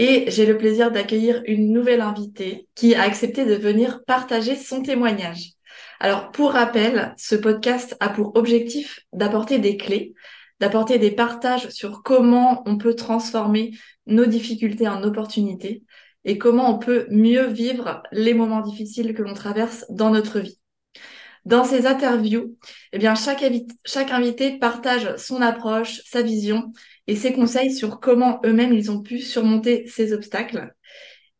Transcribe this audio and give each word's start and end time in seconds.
et 0.00 0.30
j'ai 0.30 0.46
le 0.46 0.56
plaisir 0.56 0.90
d'accueillir 0.90 1.42
une 1.44 1.74
nouvelle 1.74 2.00
invitée 2.00 2.66
qui 2.74 2.94
a 2.94 3.02
accepté 3.02 3.44
de 3.44 3.52
venir 3.52 4.02
partager 4.06 4.56
son 4.56 4.82
témoignage. 4.82 5.50
Alors 6.00 6.30
pour 6.30 6.52
rappel, 6.52 7.14
ce 7.18 7.34
podcast 7.34 7.98
a 8.00 8.08
pour 8.08 8.34
objectif 8.34 9.00
d'apporter 9.12 9.58
des 9.58 9.76
clés, 9.76 10.14
d'apporter 10.58 10.98
des 10.98 11.10
partages 11.10 11.68
sur 11.68 12.02
comment 12.02 12.62
on 12.64 12.78
peut 12.78 12.94
transformer 12.94 13.72
nos 14.06 14.24
difficultés 14.24 14.88
en 14.88 15.02
opportunités 15.02 15.82
et 16.24 16.38
comment 16.38 16.74
on 16.74 16.78
peut 16.78 17.06
mieux 17.10 17.44
vivre 17.48 18.02
les 18.10 18.32
moments 18.32 18.62
difficiles 18.62 19.12
que 19.12 19.22
l'on 19.22 19.34
traverse 19.34 19.84
dans 19.90 20.08
notre 20.08 20.40
vie. 20.40 20.58
Dans 21.44 21.64
ces 21.64 21.86
interviews, 21.86 22.56
eh 22.92 22.98
bien, 22.98 23.14
chaque, 23.14 23.44
chaque 23.84 24.10
invité 24.10 24.58
partage 24.58 25.16
son 25.16 25.42
approche, 25.42 26.00
sa 26.06 26.22
vision 26.22 26.72
et 27.10 27.16
ses 27.16 27.32
conseils 27.32 27.72
sur 27.72 27.98
comment 27.98 28.40
eux-mêmes 28.44 28.72
ils 28.72 28.92
ont 28.92 29.02
pu 29.02 29.18
surmonter 29.18 29.84
ces 29.88 30.12
obstacles. 30.12 30.72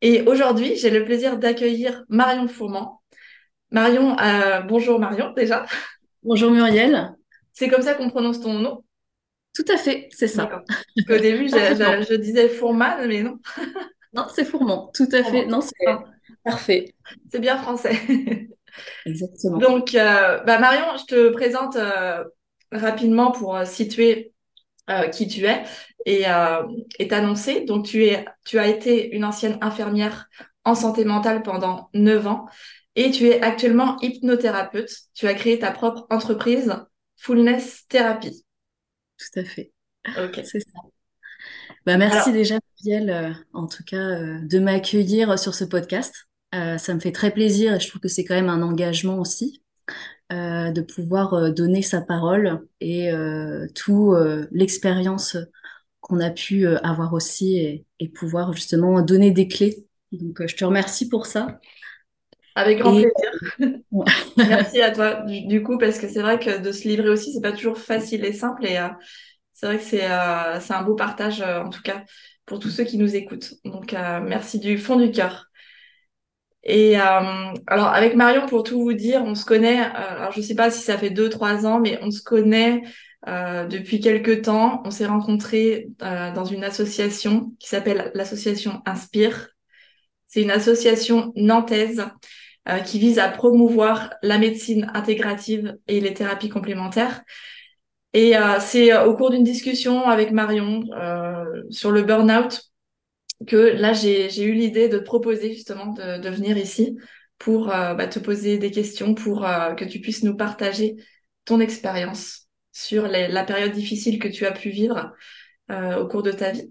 Et 0.01 0.23
aujourd'hui, 0.23 0.75
j'ai 0.75 0.91
le 0.91 1.05
plaisir 1.05 1.39
d'accueillir 1.39 2.05
Marion 2.09 2.49
Fourmand. 2.49 3.01
Marion, 3.71 4.19
euh, 4.19 4.63
bonjour 4.63 4.99
Marion 4.99 5.33
déjà. 5.33 5.65
Bonjour 6.25 6.51
Muriel. 6.51 7.15
C'est 7.53 7.69
comme 7.69 7.83
ça 7.83 7.95
qu'on 7.95 8.11
prononce 8.11 8.41
ton 8.41 8.55
nom 8.55 8.83
Tout 9.55 9.65
à 9.73 9.77
fait, 9.77 10.09
c'est 10.11 10.27
ça. 10.27 10.51
Au 11.09 11.17
début, 11.19 11.49
je, 11.49 12.15
disais 12.17 12.49
Fourman, 12.49 13.07
mais 13.07 13.23
non. 13.23 13.39
non, 14.13 14.27
c'est 14.35 14.45
Fourmand, 14.45 14.91
tout 14.93 15.09
à 15.13 15.23
fait. 15.23 15.47
Non, 15.47 15.61
c'est 15.61 15.87
parfait. 16.43 16.97
C'est 17.31 17.39
bien 17.39 17.57
français. 17.57 17.97
Exactement. 19.07 19.59
Donc, 19.59 19.95
euh, 19.95 20.41
bah 20.41 20.59
Marion, 20.59 20.97
je 20.99 21.05
te 21.05 21.29
présente 21.29 21.77
euh, 21.77 22.25
rapidement 22.73 23.31
pour 23.31 23.65
euh, 24.91 25.09
qui 25.09 25.29
tu 25.29 25.45
es 25.47 25.63
et, 26.07 26.25
et 26.99 27.09
t'annoncer. 27.09 27.65
Donc, 27.67 27.85
tu, 27.87 28.07
es, 28.07 28.25
tu 28.47 28.59
as 28.59 28.69
été 28.69 29.15
une 29.15 29.25
ancienne 29.25 29.59
infirmière 29.61 30.29
en 30.65 30.75
santé 30.75 31.05
mentale 31.05 31.43
pendant 31.43 31.91
9 31.95 32.27
ans 32.27 32.47
et 32.97 33.11
tu 33.11 33.27
es 33.27 33.43
actuellement 33.43 33.99
hypnothérapeute. 34.01 34.91
Tu 35.15 35.27
as 35.29 35.35
créé 35.35 35.59
ta 35.59 35.71
propre 35.73 36.07
entreprise, 36.09 36.75
Fullness 37.19 37.87
Therapy. 37.89 38.45
Tout 39.19 39.41
à 39.41 39.45
fait. 39.45 39.73
Ok. 40.19 40.41
C'est 40.45 40.61
ça. 40.61 40.81
Bah, 41.85 41.99
merci 41.99 42.33
déjà, 42.33 42.57
Muriel, 42.83 43.37
en 43.53 43.67
tout 43.67 43.85
cas, 43.85 44.17
de 44.41 44.59
m'accueillir 44.59 45.39
sur 45.39 45.55
ce 45.55 45.65
podcast. 45.65 46.31
Euh, 46.55 46.79
ça 46.79 46.95
me 46.95 47.01
fait 47.01 47.13
très 47.13 47.31
plaisir 47.31 47.75
et 47.75 47.81
je 47.81 47.89
trouve 47.89 48.01
que 48.01 48.09
c'est 48.09 48.25
quand 48.25 48.35
même 48.35 48.49
un 48.49 48.63
engagement 48.63 49.19
aussi 49.19 49.63
euh, 50.33 50.71
de 50.71 50.81
pouvoir 50.81 51.35
euh, 51.35 51.51
donner 51.51 51.83
sa 51.83 52.01
parole 52.01 52.67
et 52.81 53.11
tout 53.75 54.15
l'expérience 54.53 55.37
qu'on 56.01 56.21
a 56.21 56.31
pu 56.31 56.67
avoir 56.67 57.13
aussi 57.13 57.59
et, 57.59 57.85
et, 57.99 58.09
pouvoir 58.09 58.53
justement 58.53 59.03
donner 59.03 59.33
des 59.33 59.49
clés. 59.49 59.87
Donc 60.13 60.47
je 60.47 60.57
te 60.57 60.65
remercie 60.65 61.09
pour 61.09 61.27
ça. 61.27 61.61
Avec 62.55 62.79
grand 62.79 62.93
plaisir. 62.93 63.11
Merci 64.37 64.81
à 64.81 64.93
toi 64.93 65.25
du, 65.27 65.63
coup 65.63 65.79
parce 65.79 65.99
que 65.99 66.09
c'est 66.09 66.23
vrai 66.23 66.39
que 66.39 66.61
de 66.61 66.73
se 66.73 66.89
livrer 66.89 67.09
aussi 67.09 67.33
c'est 67.33 67.43
pas 67.43 67.53
toujours 67.53 67.79
facile 67.79 68.25
et 68.25 68.33
simple 68.33 68.67
et 68.67 68.79
c'est 69.53 69.67
vrai 69.67 69.79
que 69.79 69.85
c'est 69.85 70.09
c'est 70.61 70.75
un 70.75 70.83
beau 70.83 70.95
partage 70.95 71.43
en 71.43 71.69
tout 71.71 71.83
cas 71.83 72.05
pour 72.47 72.59
tous 72.61 72.71
ceux 72.71 72.85
qui 72.85 72.99
nous 72.99 73.15
écoutent. 73.15 73.55
Donc 73.65 73.93
merci 73.93 74.59
du 74.59 74.79
fond 74.79 74.97
du 74.97 75.11
cœur. 75.11 75.50
Et 76.63 76.99
euh, 76.99 77.55
alors 77.67 77.89
avec 77.89 78.15
Marion, 78.15 78.47
pour 78.47 78.63
tout 78.63 78.81
vous 78.83 78.93
dire, 78.93 79.23
on 79.25 79.35
se 79.35 79.45
connaît. 79.45 79.81
Euh, 79.81 80.19
alors 80.19 80.33
je 80.33 80.41
sais 80.41 80.55
pas 80.55 80.71
si 80.71 80.81
ça 80.83 80.99
fait 80.99 81.11
deux 81.11 81.29
trois 81.29 81.67
ans, 81.67 81.81
mais 81.81 81.99
on 82.03 82.11
se 82.11 82.23
connaît 82.23 82.83
euh, 83.29 83.67
depuis 83.67 84.01
quelques 84.01 84.43
temps. 84.43 84.83
On 84.85 84.91
s'est 84.91 85.07
rencontrés 85.07 85.89
dans 85.99 86.45
une 86.45 86.65
association 86.65 87.53
qui 87.59 87.69
s'appelle 87.69 88.11
l'association 88.15 88.83
Inspire. 88.87 89.49
C'est 90.27 90.43
une 90.43 90.51
association 90.51 91.33
nantaise 91.35 92.05
qui 92.87 93.01
vise 93.01 93.19
à 93.19 93.29
promouvoir 93.29 94.15
la 94.23 94.39
médecine 94.39 94.91
intégrative 94.95 95.77
et 95.89 96.01
les 96.01 96.15
thérapies 96.15 96.51
complémentaires. 96.51 97.23
Et 98.13 98.35
c'est 98.61 98.97
au 98.97 99.17
cours 99.17 99.31
d'une 99.31 99.43
discussion 99.43 100.07
avec 100.09 100.31
Marion 100.31 100.85
sur 101.71 101.91
le 101.91 102.03
burn-out 102.03 102.70
que 103.47 103.57
là, 103.57 103.93
j'ai 103.93 104.43
eu 104.43 104.53
l'idée 104.53 104.89
de 104.89 104.99
te 104.99 105.05
proposer 105.05 105.53
justement 105.53 105.87
de, 105.87 106.19
de 106.21 106.29
venir 106.29 106.59
ici 106.59 106.97
pour 107.41 107.71
euh, 107.71 107.95
bah, 107.95 108.07
te 108.07 108.19
poser 108.19 108.59
des 108.59 108.71
questions, 108.71 109.15
pour 109.15 109.47
euh, 109.47 109.73
que 109.75 109.85
tu 109.85 110.01
puisses 110.01 110.23
nous 110.23 110.37
partager 110.37 110.97
ton 111.47 111.59
expérience 111.59 112.49
sur 112.71 113.09
les, 113.09 113.29
la 113.29 113.45
période 113.45 113.73
difficile 113.73 114.19
que 114.19 114.29
tu 114.29 114.47
as 114.47 114.53
pu 114.53 114.69
vivre 114.69 115.13
euh, 115.71 115.97
au 115.97 116.07
cours 116.07 116.23
de 116.23 116.33
ta 116.33 116.53
vie. 116.53 116.71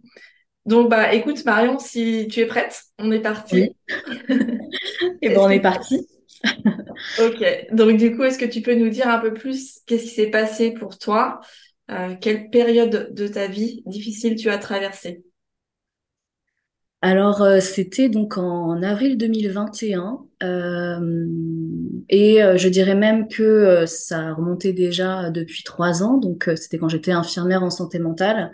Donc, 0.66 0.90
bah, 0.90 1.14
écoute, 1.14 1.44
Marion, 1.44 1.80
si 1.80 2.28
tu 2.30 2.42
es 2.42 2.46
prête, 2.46 2.84
on 3.00 3.12
est 3.12 3.20
parti. 3.20 3.76
Et 5.22 5.30
bon, 5.30 5.46
on 5.46 5.50
est 5.50 5.60
parti. 5.60 6.08
ok. 7.20 7.66
Donc, 7.72 7.98
du 7.98 8.16
coup, 8.16 8.24
est-ce 8.24 8.38
que 8.38 8.46
tu 8.46 8.62
peux 8.62 8.76
nous 8.76 8.90
dire 8.90 9.08
un 9.08 9.20
peu 9.20 9.34
plus 9.34 9.80
qu'est-ce 9.88 10.04
qui 10.04 10.10
s'est 10.10 10.30
passé 10.30 10.72
pour 10.72 11.00
toi 11.00 11.40
Quelle 12.22 12.52
période 12.52 13.12
de 13.12 13.28
ta 13.28 13.48
vie 13.48 13.82
difficile 13.88 14.36
tu 14.36 14.52
as 14.52 14.60
traversée? 14.60 15.24
Alors, 17.02 17.42
euh, 17.42 17.62
c'était 17.62 18.10
donc 18.10 18.38
en 18.38 18.84
avril 18.84 19.18
2021, 19.18 20.20
euh, 20.44 21.28
et 22.10 22.44
euh, 22.44 22.58
je 22.58 22.68
dirais 22.68 22.96
même 22.96 23.30
que 23.30 23.86
ça 23.86 24.34
remontait 24.34 24.74
déjà 24.74 25.30
depuis 25.30 25.64
trois 25.64 26.04
ans, 26.04 26.18
donc 26.18 26.50
c'était 26.58 26.78
quand 26.78 26.90
j'étais 26.90 27.14
infirmière 27.14 27.64
en 27.64 27.70
santé 27.70 28.00
mentale, 28.00 28.52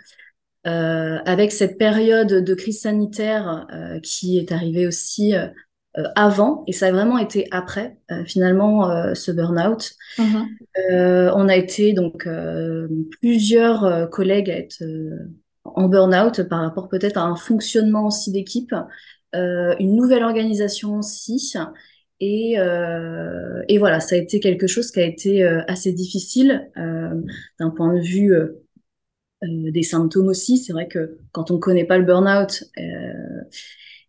avec 0.64 1.52
cette 1.52 1.78
période 1.78 2.26
de 2.42 2.54
crise 2.54 2.80
sanitaire 2.80 3.68
qui 4.02 4.36
est 4.36 4.50
arrivée 4.50 4.88
aussi 4.88 5.32
avant, 6.16 6.64
et 6.66 6.72
ça 6.72 6.88
a 6.88 6.90
vraiment 6.90 7.18
été 7.18 7.46
après, 7.52 7.98
finalement, 8.26 9.14
ce 9.14 9.30
burn-out. 9.30 9.92
Mm-hmm. 10.18 11.30
on 11.36 11.48
a 11.48 11.54
été 11.54 11.92
donc 11.92 12.28
plusieurs 13.20 14.10
collègues 14.10 14.50
à 14.50 14.58
être 14.58 14.82
en 15.74 15.88
burn-out 15.88 16.42
par 16.48 16.60
rapport 16.60 16.88
peut-être 16.88 17.16
à 17.16 17.22
un 17.22 17.36
fonctionnement 17.36 18.06
aussi 18.06 18.32
d'équipe, 18.32 18.74
euh, 19.34 19.74
une 19.78 19.94
nouvelle 19.96 20.22
organisation 20.22 20.98
aussi. 20.98 21.54
Et, 22.20 22.58
euh, 22.58 23.62
et, 23.68 23.78
voilà, 23.78 24.00
ça 24.00 24.14
a 24.14 24.18
été 24.18 24.40
quelque 24.40 24.66
chose 24.66 24.90
qui 24.90 25.00
a 25.00 25.04
été 25.04 25.44
euh, 25.44 25.62
assez 25.68 25.92
difficile 25.92 26.70
d'un 27.58 27.70
point 27.70 27.94
de 27.94 28.00
vue 28.00 28.32
des 29.42 29.82
symptômes 29.82 30.28
aussi. 30.28 30.58
C'est 30.58 30.72
vrai 30.72 30.88
que 30.88 31.18
quand 31.32 31.50
on 31.50 31.54
ne 31.54 31.58
connaît 31.60 31.84
pas 31.84 31.98
le 31.98 32.04
burn-out, 32.04 32.64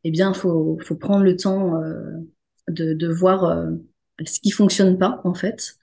eh 0.04 0.12
bien, 0.12 0.32
il 0.32 0.38
faut, 0.38 0.78
faut, 0.82 0.96
prendre 0.96 1.24
le 1.24 1.36
temps 1.36 1.82
de, 2.70 2.94
de, 2.94 3.08
voir 3.08 3.68
ce 4.26 4.40
qui 4.40 4.52
fonctionne 4.52 4.98
pas, 4.98 5.22
en 5.26 5.34
fait. 5.34 5.76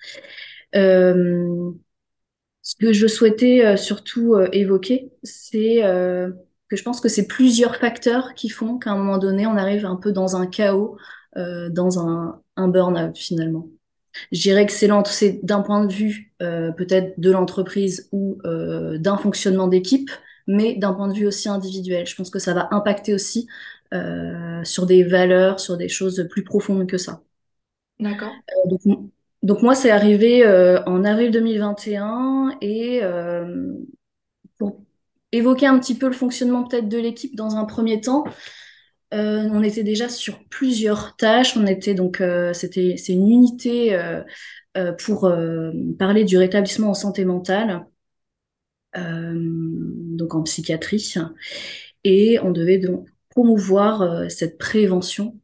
Ce 2.64 2.76
que 2.76 2.94
je 2.94 3.06
souhaitais 3.06 3.64
euh, 3.64 3.76
surtout 3.76 4.34
euh, 4.34 4.48
évoquer, 4.52 5.12
c'est 5.22 5.84
euh, 5.84 6.30
que 6.70 6.76
je 6.76 6.82
pense 6.82 7.02
que 7.02 7.10
c'est 7.10 7.26
plusieurs 7.26 7.76
facteurs 7.76 8.32
qui 8.34 8.48
font 8.48 8.78
qu'à 8.78 8.92
un 8.92 8.97
moment 8.97 9.19
donné, 9.19 9.47
on 9.47 9.56
arrive 9.58 9.84
un 9.84 9.97
peu 9.97 10.12
dans 10.12 10.36
un 10.36 10.47
chaos, 10.48 10.98
dans 11.36 11.98
un, 11.98 12.41
un 12.56 12.68
burn-out 12.68 13.18
finalement. 13.18 13.68
Je 14.30 14.41
dirais 14.41 14.66
que 14.66 14.72
c'est 14.72 14.89
d'un 15.42 15.62
point 15.62 15.84
de 15.84 15.92
vue 15.92 16.33
peut-être 16.39 17.18
de 17.18 17.30
l'entreprise 17.33 18.09
ou 18.12 18.39
d'un 18.44 19.16
fonctionnement 19.16 19.66
d'équipe, 19.66 20.10
mais 20.47 20.77
d'un 20.77 20.94
point 20.94 21.09
de 21.09 21.15
vue 21.15 21.27
aussi 21.27 21.48
individuel. 21.48 22.06
Je 22.06 22.15
pense 22.15 22.30
que 22.30 22.39
ça 22.39 22.54
va 22.54 22.68
impacter 22.71 23.12
aussi 23.15 23.48
sur 24.62 24.86
des 24.86 25.03
valeurs, 25.03 25.59
sur 25.59 25.77
des 25.77 25.89
choses 25.89 26.24
plus 26.30 26.44
profondes 26.44 26.86
que 26.86 26.98
ça. 26.98 27.21
D'accord. 27.98 28.33
Donc 28.66 29.10
moi, 29.62 29.74
c'est 29.74 29.91
arrivé 29.91 30.42
euh, 30.46 30.82
en 30.84 31.04
avril 31.04 31.30
2021 31.30 32.56
et 32.62 33.00
euh, 33.02 33.74
pour 34.58 34.82
évoquer 35.32 35.66
un 35.66 35.78
petit 35.78 35.94
peu 35.94 36.06
le 36.06 36.14
fonctionnement 36.14 36.64
peut-être 36.64 36.88
de 36.88 36.96
l'équipe 36.96 37.36
dans 37.36 37.56
un 37.56 37.66
premier 37.66 38.00
temps, 38.00 38.24
euh, 39.12 39.46
on 39.52 39.62
était 39.62 39.82
déjà 39.82 40.08
sur 40.08 40.42
plusieurs 40.48 41.14
tâches. 41.16 41.58
On 41.58 41.66
était 41.66 41.92
donc 41.92 42.22
c'était 42.54 42.96
c'est 42.96 43.12
une 43.12 43.28
unité 43.28 43.98
pour 45.04 45.30
parler 45.98 46.24
du 46.24 46.38
rétablissement 46.38 46.91
en 46.91 46.94
santé 46.94 47.26
mentale, 47.26 47.84
donc 48.94 50.34
en 50.34 50.42
psychiatrie, 50.44 51.14
et 52.02 52.38
on 52.41 52.50
devait 52.50 52.78
donc 52.78 53.08
promouvoir 53.28 54.30
cette 54.30 54.56
prévention 54.56 55.38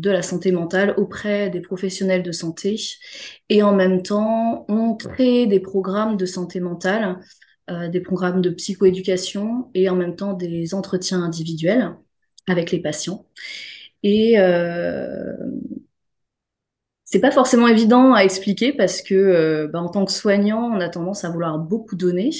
de 0.00 0.10
la 0.10 0.22
santé 0.22 0.52
mentale 0.52 0.94
auprès 0.96 1.50
des 1.50 1.60
professionnels 1.60 2.22
de 2.22 2.32
santé 2.32 2.76
et 3.48 3.62
en 3.62 3.74
même 3.74 4.02
temps 4.02 4.64
on 4.68 4.94
crée 4.94 5.46
des 5.46 5.60
programmes 5.60 6.16
de 6.16 6.26
santé 6.26 6.60
mentale, 6.60 7.18
des 7.92 8.00
programmes 8.00 8.40
de 8.40 8.50
psychoéducation 8.50 9.70
et 9.74 9.88
en 9.90 9.96
même 9.96 10.16
temps 10.16 10.32
des 10.32 10.74
entretiens 10.74 11.22
individuels 11.22 11.94
avec 12.46 12.70
les 12.70 12.80
patients. 12.80 13.26
Et 14.02 14.38
euh, 14.38 15.34
c'est 17.04 17.20
pas 17.20 17.30
forcément 17.30 17.68
évident 17.68 18.12
à 18.14 18.20
expliquer 18.20 18.72
parce 18.72 19.02
que 19.02 19.14
euh, 19.14 19.68
bah, 19.68 19.80
en 19.80 19.88
tant 19.88 20.04
que 20.04 20.12
soignant, 20.12 20.70
on 20.70 20.80
a 20.80 20.88
tendance 20.88 21.24
à 21.24 21.30
vouloir 21.30 21.58
beaucoup 21.58 21.96
donner. 21.96 22.30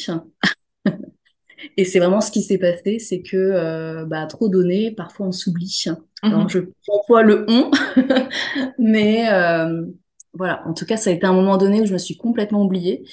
Et 1.77 1.85
c'est 1.85 1.99
vraiment 1.99 2.21
ce 2.21 2.31
qui 2.31 2.43
s'est 2.43 2.59
passé, 2.59 2.99
c'est 2.99 3.23
que 3.23 3.37
euh, 3.37 4.05
bah, 4.05 4.27
trop 4.27 4.49
donner, 4.49 4.91
parfois 4.91 5.27
on 5.27 5.33
s'oublie. 5.33 5.85
Alors 6.23 6.43
mhm. 6.43 6.51
je 6.51 6.59
emploie 6.89 7.23
le 7.23 7.47
on, 7.49 7.71
mais 8.79 9.29
euh, 9.31 9.87
voilà. 10.35 10.67
En 10.67 10.75
tout 10.75 10.85
cas, 10.85 10.97
ça 10.97 11.11
a 11.11 11.13
été 11.13 11.27
un 11.27 11.33
moment 11.33 11.57
donné 11.57 11.81
où 11.81 11.87
je 11.87 11.93
me 11.93 11.99
suis 11.99 12.17
complètement 12.17 12.63
oubliée 12.65 13.05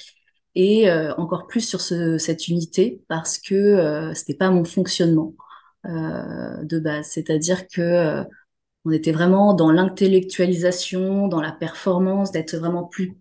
et 0.54 0.90
euh, 0.90 1.14
encore 1.16 1.46
plus 1.46 1.60
sur 1.60 1.80
ce, 1.80 2.18
cette 2.18 2.48
unité 2.48 3.02
parce 3.08 3.38
que 3.38 4.12
c'était 4.14 4.34
pas 4.34 4.50
mon 4.50 4.64
fonctionnement. 4.64 5.34
De 5.84 6.80
base. 6.80 7.06
C'est-à-dire 7.06 7.68
que 7.68 8.24
on 8.86 8.92
était 8.92 9.12
vraiment 9.12 9.52
dans 9.52 9.70
l'intellectualisation, 9.72 11.26
dans 11.26 11.40
la 11.40 11.52
performance, 11.52 12.30
d'être 12.30 12.56
vraiment 12.56 12.84
plus, 12.84 13.14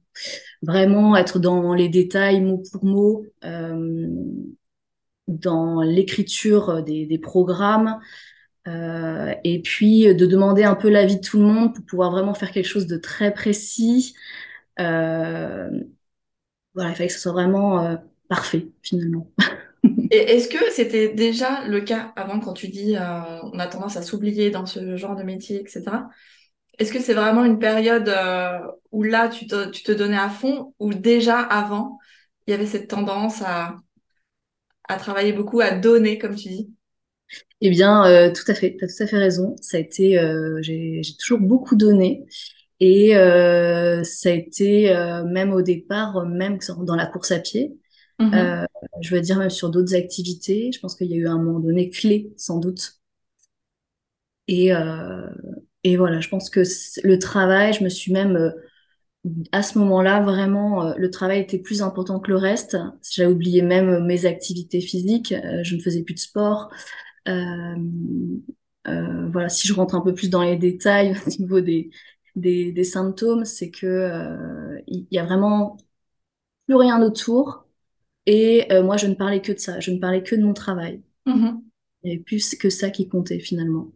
vraiment 0.62 1.16
être 1.16 1.40
dans 1.40 1.74
les 1.74 1.90
détails 1.90 2.42
mot 2.42 2.62
pour 2.72 2.86
mot, 2.86 3.26
euh, 3.44 4.08
dans 5.28 5.82
l'écriture 5.82 6.84
des, 6.84 7.06
des, 7.06 7.18
programmes, 7.18 8.00
euh, 8.68 9.34
et 9.44 9.62
puis 9.62 10.14
de 10.14 10.26
demander 10.26 10.64
un 10.64 10.76
peu 10.76 10.90
l'avis 10.90 11.18
de 11.18 11.22
tout 11.22 11.38
le 11.38 11.46
monde 11.46 11.74
pour 11.74 11.86
pouvoir 11.86 12.12
vraiment 12.12 12.34
faire 12.34 12.52
quelque 12.52 12.68
chose 12.68 12.88
de 12.88 12.98
très 12.98 13.34
précis. 13.34 14.16
Euh, 14.80 15.70
voilà, 16.74 16.90
il 16.90 16.96
fallait 16.96 17.08
que 17.08 17.14
ce 17.14 17.20
soit 17.20 17.32
vraiment 17.32 17.98
parfait 18.28 18.68
finalement. 18.82 19.32
Et 20.12 20.18
est-ce 20.18 20.50
que 20.50 20.72
c'était 20.72 21.10
déjà 21.10 21.66
le 21.68 21.82
cas 21.82 22.14
avant 22.16 22.40
quand 22.40 22.54
tu 22.54 22.68
dis 22.68 22.96
euh, 22.96 23.42
on 23.44 23.60
a 23.60 23.68
tendance 23.68 23.98
à 23.98 24.02
s'oublier 24.02 24.50
dans 24.50 24.66
ce 24.66 24.98
genre 24.98 25.16
de 25.16 25.24
métier, 25.24 25.60
etc. 25.60 25.84
Est-ce 26.78 26.92
que 26.92 27.00
c'est 27.00 27.14
vraiment 27.14 27.46
une 27.46 27.60
période 27.60 28.10
euh, 28.10 28.60
où 28.92 29.04
là 29.04 29.30
tu 29.30 29.48
te, 29.48 29.70
tu 29.70 29.84
te 29.84 29.92
donnais 29.92 30.18
à 30.18 30.30
fond 30.30 30.74
ou 30.80 30.94
déjà 30.94 31.40
avant 31.40 32.00
il 32.48 32.52
y 32.52 32.54
avait 32.54 32.66
cette 32.66 32.90
tendance 32.90 33.42
à, 33.42 33.76
à 34.88 34.98
travailler 34.98 35.34
beaucoup, 35.34 35.62
à 35.62 35.72
donner 35.72 36.18
comme 36.20 36.36
tu 36.36 36.50
dis 36.50 36.74
Eh 37.62 37.70
bien, 37.70 38.06
euh, 38.06 38.32
tout 38.32 38.44
à 38.52 38.54
fait, 38.54 38.76
tu 38.78 38.86
as 38.86 38.88
tout 38.88 39.04
à 39.04 39.08
fait 39.08 39.18
raison. 39.18 39.56
Ça 39.62 39.78
a 39.78 39.80
été, 39.80 40.20
j'ai 40.62 41.02
toujours 41.20 41.40
beaucoup 41.40 41.76
donné. 41.76 42.26
Et 42.80 43.12
ça 43.14 44.30
a 44.30 44.34
été 44.34 44.94
même 45.28 45.54
au 45.54 45.62
départ, 45.62 46.26
même 46.26 46.60
dans 46.80 46.96
la 46.96 47.06
course 47.08 47.32
à 47.32 47.40
pied, 47.40 47.76
Mhm. 48.20 48.36
Euh, 48.36 48.66
je 49.02 49.16
veux 49.16 49.22
dire 49.22 49.40
même 49.40 49.50
sur 49.52 49.72
d'autres 49.72 49.96
activités. 49.96 50.72
Je 50.74 50.80
pense 50.82 50.96
qu'il 50.96 51.08
y 51.08 51.16
a 51.16 51.18
eu 51.18 51.28
un 51.28 51.38
moment 51.40 51.60
donné 51.62 51.90
clé, 51.90 52.34
sans 52.38 52.60
doute. 52.60 53.00
Et, 54.48 54.74
euh, 54.74 55.28
et 55.84 55.98
voilà, 55.98 56.20
je 56.22 56.30
pense 56.30 56.50
que 56.50 56.62
le 57.04 57.20
travail, 57.20 57.74
je 57.74 57.84
me 57.84 57.90
suis 57.90 58.12
même 58.14 58.36
euh, 58.36 58.52
à 59.52 59.64
ce 59.64 59.80
moment-là, 59.80 60.22
vraiment, 60.22 60.94
le 60.96 61.10
travail 61.10 61.40
était 61.40 61.60
plus 61.60 61.82
important 61.82 62.20
que 62.20 62.30
le 62.30 62.38
reste. 62.38 62.78
J'avais 63.10 63.32
oublié 63.32 63.62
même 63.62 64.06
mes 64.06 64.26
activités 64.26 64.82
physiques. 64.82 65.34
je 65.64 65.76
ne 65.76 65.82
faisais 65.82 66.04
plus 66.04 66.14
de 66.14 66.20
sport. 66.20 66.70
Euh, 67.28 67.76
voilà, 69.32 69.50
si 69.50 69.68
je 69.68 69.74
rentre 69.74 69.96
un 69.96 70.02
peu 70.02 70.14
plus 70.14 70.30
dans 70.30 70.44
les 70.44 70.58
détails 70.58 71.16
au 71.28 71.30
niveau 71.42 71.62
des, 71.62 71.90
des, 72.36 72.72
des 72.72 72.84
symptômes, 72.84 73.46
c'est 73.46 73.72
que 73.72 74.78
il 74.88 75.08
y 75.12 75.18
a 75.18 75.26
vraiment 75.26 75.78
plus 76.68 76.76
rien 76.76 77.02
autour. 77.02 77.66
Et 78.26 78.72
euh, 78.72 78.84
moi, 78.84 78.98
je 78.98 79.08
ne 79.08 79.14
parlais 79.14 79.42
que 79.42 79.52
de 79.52 79.60
ça, 79.60 79.80
je 79.80 79.92
ne 79.92 80.00
parlais 80.00 80.24
que 80.24 80.36
de 80.36 80.44
mon 80.44 80.54
travail. 80.54 81.04
Mm-hmm. 81.28 81.62
Et 82.04 82.20
plus 82.20 82.56
que 82.56 82.70
ça 82.70 82.90
qui 82.90 83.08
comptait 83.08 83.40
finalement. 83.40 83.92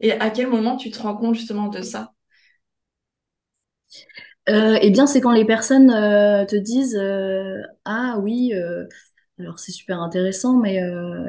Et 0.00 0.12
à 0.12 0.30
quel 0.30 0.48
moment 0.48 0.76
tu 0.76 0.90
te 0.90 1.00
rends 1.00 1.16
compte 1.16 1.34
justement 1.34 1.68
de 1.68 1.82
ça? 1.82 2.14
Euh, 4.48 4.78
Eh 4.82 4.90
bien, 4.90 5.06
c'est 5.06 5.20
quand 5.20 5.32
les 5.32 5.44
personnes 5.44 5.90
euh, 5.90 6.44
te 6.44 6.56
disent 6.56 6.96
euh, 6.96 7.62
Ah 7.84 8.16
oui, 8.20 8.52
alors 9.38 9.58
c'est 9.58 9.72
super 9.72 10.00
intéressant, 10.02 10.56
mais 10.58 10.80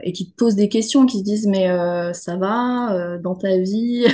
et 0.03 0.13
qui 0.13 0.31
te 0.31 0.35
posent 0.35 0.55
des 0.55 0.69
questions, 0.69 1.05
qui 1.05 1.19
te 1.19 1.25
disent 1.25 1.47
Mais 1.47 1.67
ça 2.13 2.37
va 2.37 3.17
dans 3.19 3.35
ta 3.35 3.57
vie? 3.57 4.05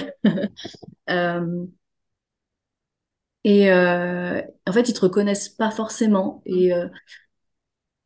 Et 3.44 3.71
en 3.71 4.73
fait, 4.73 4.89
ils 4.89 4.94
te 4.94 5.01
reconnaissent 5.01 5.49
pas 5.49 5.71
forcément. 5.71 6.41
Et 6.45 6.71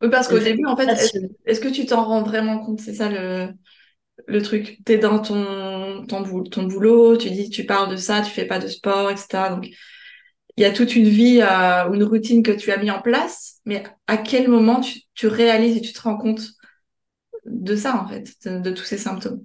oui, 0.02 0.10
parce 0.10 0.28
qu'au 0.28 0.40
début, 0.40 0.66
en 0.66 0.76
fait, 0.76 0.88
est-ce 1.46 1.60
que 1.60 1.68
tu 1.68 1.86
t'en 1.86 2.04
rends 2.06 2.24
vraiment 2.24 2.60
compte? 2.66 2.80
C'est 2.80 2.94
ça 2.96 3.10
le, 3.10 3.54
le 4.28 4.42
truc. 4.44 4.80
Tu 4.86 4.94
es 4.94 4.98
dans 5.00 5.20
ton, 5.22 6.06
ton, 6.08 6.44
ton 6.46 6.64
boulot, 6.64 7.18
tu 7.18 7.32
dis, 7.32 7.50
tu 7.50 7.66
parles 7.66 7.92
de 7.92 7.98
ça, 7.98 8.22
tu 8.22 8.32
fais 8.32 8.46
pas 8.48 8.60
de 8.60 8.68
sport, 8.68 9.12
etc. 9.12 9.50
Donc, 9.52 9.68
il 10.58 10.64
y 10.64 10.66
a 10.66 10.72
toute 10.72 10.96
une 10.96 11.08
vie 11.08 11.42
euh, 11.42 11.94
une 11.94 12.04
routine 12.04 12.44
que 12.44 12.52
tu 12.52 12.72
as 12.72 12.78
mis 12.78 12.92
en 12.92 13.02
place, 13.02 13.60
mais 13.66 13.84
à 14.08 14.18
quel 14.18 14.50
moment 14.50 14.82
tu, 14.82 15.02
tu 15.14 15.28
réalises 15.28 15.78
et 15.78 15.82
tu 15.82 15.94
te 15.94 16.02
rends 16.02 16.18
compte 16.18 16.42
de 17.46 17.76
ça, 17.76 18.02
en 18.02 18.08
fait, 18.08 18.32
de, 18.46 18.72
tous 18.72 18.84
ces 18.84 18.98
symptômes? 18.98 19.44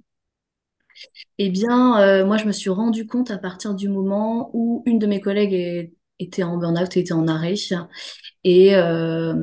Eh 1.38 1.50
bien, 1.50 2.00
euh, 2.00 2.26
moi, 2.26 2.37
je 2.37 2.44
me 2.44 2.53
suis 2.53 2.70
rendu 2.70 3.06
compte 3.06 3.31
à 3.31 3.38
partir 3.38 3.75
du 3.75 3.88
moment 3.88 4.50
où 4.55 4.82
une 4.87 4.99
de 4.99 5.06
mes 5.06 5.20
collègues 5.20 5.93
était 6.19 6.43
en 6.43 6.56
burn-out, 6.56 6.97
était 6.97 7.12
en 7.12 7.29
arrêt. 7.29 7.55
Et 8.44 8.75
euh, 8.76 9.35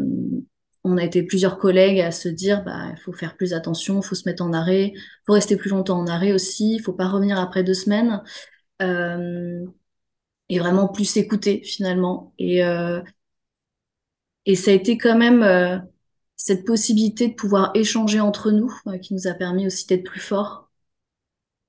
on 0.83 0.98
a 0.98 1.04
été 1.04 1.24
plusieurs 1.24 1.57
collègues 1.57 2.00
à 2.00 2.12
se 2.12 2.30
dire 2.30 2.63
bah 2.63 2.89
il 2.92 3.00
faut 3.00 3.13
faire 3.13 3.36
plus 3.36 3.54
attention, 3.54 4.01
il 4.01 4.06
faut 4.06 4.15
se 4.15 4.27
mettre 4.27 4.44
en 4.44 4.54
arrêt, 4.54 4.94
il 4.94 5.24
faut 5.25 5.33
rester 5.33 5.56
plus 5.56 5.69
longtemps 5.69 6.00
en 6.00 6.07
arrêt 6.07 6.33
aussi, 6.33 6.75
il 6.75 6.80
faut 6.80 6.94
pas 6.94 7.07
revenir 7.07 7.39
après 7.39 7.63
deux 7.63 7.74
semaines 7.74 8.21
euh, 8.81 9.65
et 10.49 10.59
vraiment 10.59 10.87
plus 10.87 11.05
s'écouter 11.05 11.61
finalement. 11.63 12.33
Et 12.37 12.63
euh, 12.63 13.01
et 14.45 14.55
ça 14.55 14.71
a 14.71 14.73
été 14.73 14.97
quand 14.97 15.17
même 15.17 15.41
euh, 15.41 15.77
cette 16.35 16.65
possibilité 16.65 17.29
de 17.29 17.33
pouvoir 17.33 17.71
échanger 17.75 18.19
entre 18.19 18.51
nous 18.51 18.71
qui 19.01 19.13
nous 19.13 19.27
a 19.27 19.33
permis 19.33 19.67
aussi 19.67 19.87
d'être 19.87 20.03
plus 20.03 20.19
forts 20.19 20.69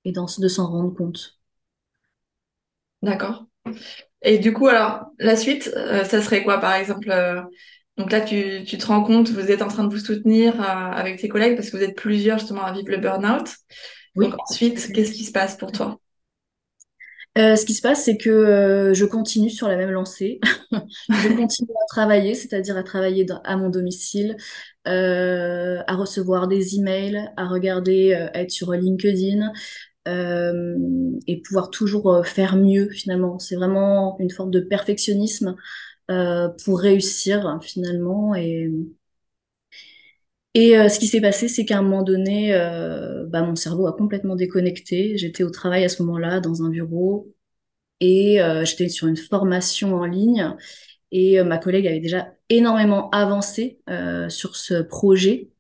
et 0.05 0.13
dans, 0.13 0.27
de 0.39 0.49
s'en 0.49 0.67
rendre 0.67 0.93
compte. 0.93 1.39
D'accord. 3.03 3.47
Et 4.23 4.39
du 4.39 4.53
coup, 4.53 4.67
alors, 4.67 5.07
la 5.19 5.37
suite, 5.37 5.65
ça 6.05 6.21
serait 6.21 6.43
quoi, 6.43 6.59
par 6.59 6.75
exemple 6.75 7.11
donc 7.97 8.11
là, 8.11 8.21
tu, 8.21 8.65
tu, 8.67 8.77
te 8.77 8.87
rends 8.87 9.05
compte, 9.05 9.29
vous 9.31 9.51
êtes 9.51 9.63
en 9.63 9.69
train 9.69 9.85
de 9.85 9.93
vous 9.93 10.05
soutenir 10.05 10.61
euh, 10.61 10.65
avec 10.65 11.21
tes 11.21 11.29
collègues 11.29 11.57
parce 11.57 11.71
que 11.71 11.77
vous 11.77 11.83
êtes 11.83 11.97
plusieurs 11.97 12.39
justement 12.39 12.65
à 12.65 12.73
vivre 12.73 12.91
le 12.91 12.97
burn-out. 12.97 13.49
Oui. 14.17 14.29
Donc 14.29 14.41
ensuite, 14.41 14.93
qu'est-ce 14.93 15.13
qui 15.13 15.25
se 15.25 15.33
passe 15.33 15.57
pour 15.57 15.71
toi? 15.71 16.01
Euh, 17.37 17.57
ce 17.57 17.67
qui 17.67 17.75
se 17.75 17.83
passe, 17.83 18.05
c'est 18.05 18.17
que 18.17 18.31
euh, 18.31 18.95
je 18.95 19.05
continue 19.05 19.51
sur 19.51 19.69
la 19.69 19.77
même 19.77 19.91
lancée. 19.91 20.41
je 20.73 21.37
continue 21.37 21.71
à 21.71 21.87
travailler, 21.89 22.35
c'est-à-dire 22.35 22.77
à 22.77 22.83
travailler 22.83 23.27
à 23.45 23.57
mon 23.57 23.71
domicile, 23.71 24.37
euh, 24.87 25.81
à 25.87 25.97
recevoir 25.97 26.47
des 26.47 26.77
emails, 26.77 27.31
à 27.37 27.47
regarder, 27.47 28.15
euh, 28.15 28.29
être 28.35 28.51
sur 28.51 28.73
LinkedIn 28.73 29.53
et 31.27 31.41
pouvoir 31.41 31.71
toujours 31.71 32.27
faire 32.27 32.57
mieux 32.57 32.91
finalement. 32.91 33.39
C'est 33.39 33.57
vraiment 33.57 34.19
une 34.21 34.31
forme 34.31 34.51
de 34.51 34.61
perfectionnisme 34.61 35.57
euh, 36.11 36.51
pour 36.65 36.81
réussir 36.81 37.59
finalement. 37.63 38.35
Et, 38.35 38.71
et 40.55 40.79
euh, 40.79 40.89
ce 40.89 40.99
qui 40.99 41.07
s'est 41.09 41.21
passé, 41.21 41.49
c'est 41.49 41.65
qu'à 41.65 41.79
un 41.79 41.83
moment 41.83 42.03
donné, 42.03 42.55
euh, 42.55 43.27
bah, 43.27 43.43
mon 43.43 43.57
cerveau 43.57 43.87
a 43.87 43.97
complètement 43.97 44.37
déconnecté. 44.37 45.19
J'étais 45.19 45.45
au 45.45 45.51
travail 45.51 45.85
à 45.85 45.89
ce 45.89 46.03
moment-là, 46.03 46.41
dans 46.41 46.63
un 46.63 46.71
bureau, 46.71 47.33
et 48.01 48.39
j'étais 48.65 48.89
sur 48.89 49.09
une 49.09 49.17
formation 49.17 49.95
en 49.97 50.05
ligne. 50.05 50.55
Et 51.11 51.43
ma 51.43 51.59
collègue 51.59 51.87
avait 51.87 52.01
déjà 52.01 52.35
énormément 52.51 53.09
avancé 53.11 53.81
sur 54.29 54.57
ce 54.57 54.83
projet. 54.83 55.51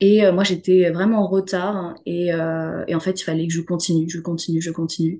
Et 0.00 0.30
moi, 0.30 0.44
j'étais 0.44 0.90
vraiment 0.90 1.24
en 1.24 1.28
retard. 1.28 1.94
Et, 2.06 2.26
et, 2.26 2.94
en 2.94 3.00
fait, 3.00 3.20
il 3.20 3.24
fallait 3.24 3.46
que 3.46 3.52
je 3.54 3.62
continue, 3.62 4.10
je 4.10 4.20
continue, 4.20 4.60
je 4.60 4.70
continue 4.70 5.18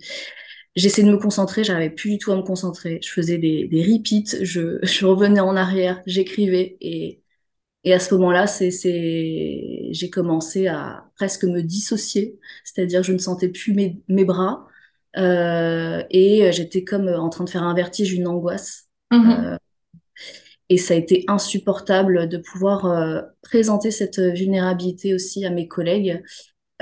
j'essayais 0.77 1.07
de 1.07 1.13
me 1.13 1.19
concentrer, 1.19 1.65
j'arrivais 1.65 1.91
plus 1.91 2.11
du 2.11 2.19
tout 2.19 2.33
à 2.33 2.37
me 2.37 2.43
concentrer. 2.43 3.01
Je 3.03 3.11
faisais 3.11 3.39
des, 3.39 3.69
des 3.69 3.83
repeats, 3.83 4.43
je, 4.43 4.79
je 4.83 5.07
revenais 5.07 5.41
en 5.41 5.57
arrière, 5.57 6.03
j'écrivais 6.07 6.77
et, 6.81 7.20
et 7.85 7.95
à 7.95 7.99
ce 7.99 8.15
moment-là, 8.15 8.47
c'est, 8.47 8.71
c'est, 8.71 9.89
j'ai 9.91 10.11
commencé 10.11 10.67
à 10.67 11.05
presque 11.17 11.45
me 11.45 11.63
dissocier, 11.63 12.39
c'est-à-dire 12.65 13.03
je 13.03 13.13
ne 13.13 13.19
sentais 13.19 13.49
plus 13.49 13.73
mes, 13.73 14.03
mes 14.09 14.25
bras 14.25 14.67
euh, 15.17 16.03
et 16.11 16.53
j'étais 16.53 16.85
comme 16.85 17.09
en 17.09 17.31
train 17.31 17.45
de 17.45 17.51
faire 17.51 17.63
un 17.63 17.75
vertige, 17.75 18.13
une 18.13 18.27
angoisse. 18.27 18.89
Mm-hmm. 19.11 19.55
Euh, 19.55 19.57
et 20.69 20.77
ça 20.77 20.95
a 20.95 20.97
été 20.99 21.25
insupportable 21.27 22.29
de 22.29 22.37
pouvoir 22.37 22.85
euh, 22.85 23.23
présenter 23.43 23.91
cette 23.91 24.21
vulnérabilité 24.21 25.15
aussi 25.15 25.45
à 25.45 25.51
mes 25.51 25.69
collègues 25.69 26.23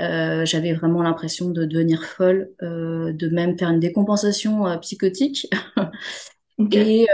j'avais 0.01 0.71
vraiment 0.71 1.01
l'impression 1.01 1.49
de 1.49 1.65
devenir 1.65 2.05
folle, 2.05 2.51
de 2.61 3.27
même 3.27 3.59
faire 3.59 3.69
une 3.69 3.81
décompensation 3.81 4.63
psychotique. 4.79 5.49
Et, 6.71 7.05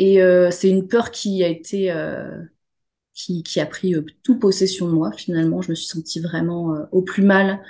et 0.00 0.20
c'est 0.50 0.68
une 0.68 0.88
peur 0.88 1.10
qui 1.10 1.44
a 1.44 1.48
été 1.48 1.92
qui, 3.14 3.42
qui, 3.42 3.60
a 3.60 3.66
pris 3.66 3.94
tout 4.22 4.38
possession 4.38 4.88
de 4.88 4.92
moi. 4.92 5.12
Finalement, 5.12 5.62
je 5.62 5.70
me 5.70 5.74
suis 5.74 5.88
sentie 5.88 6.20
vraiment 6.20 6.74
au 6.90 7.02
plus 7.02 7.22
mal 7.22 7.62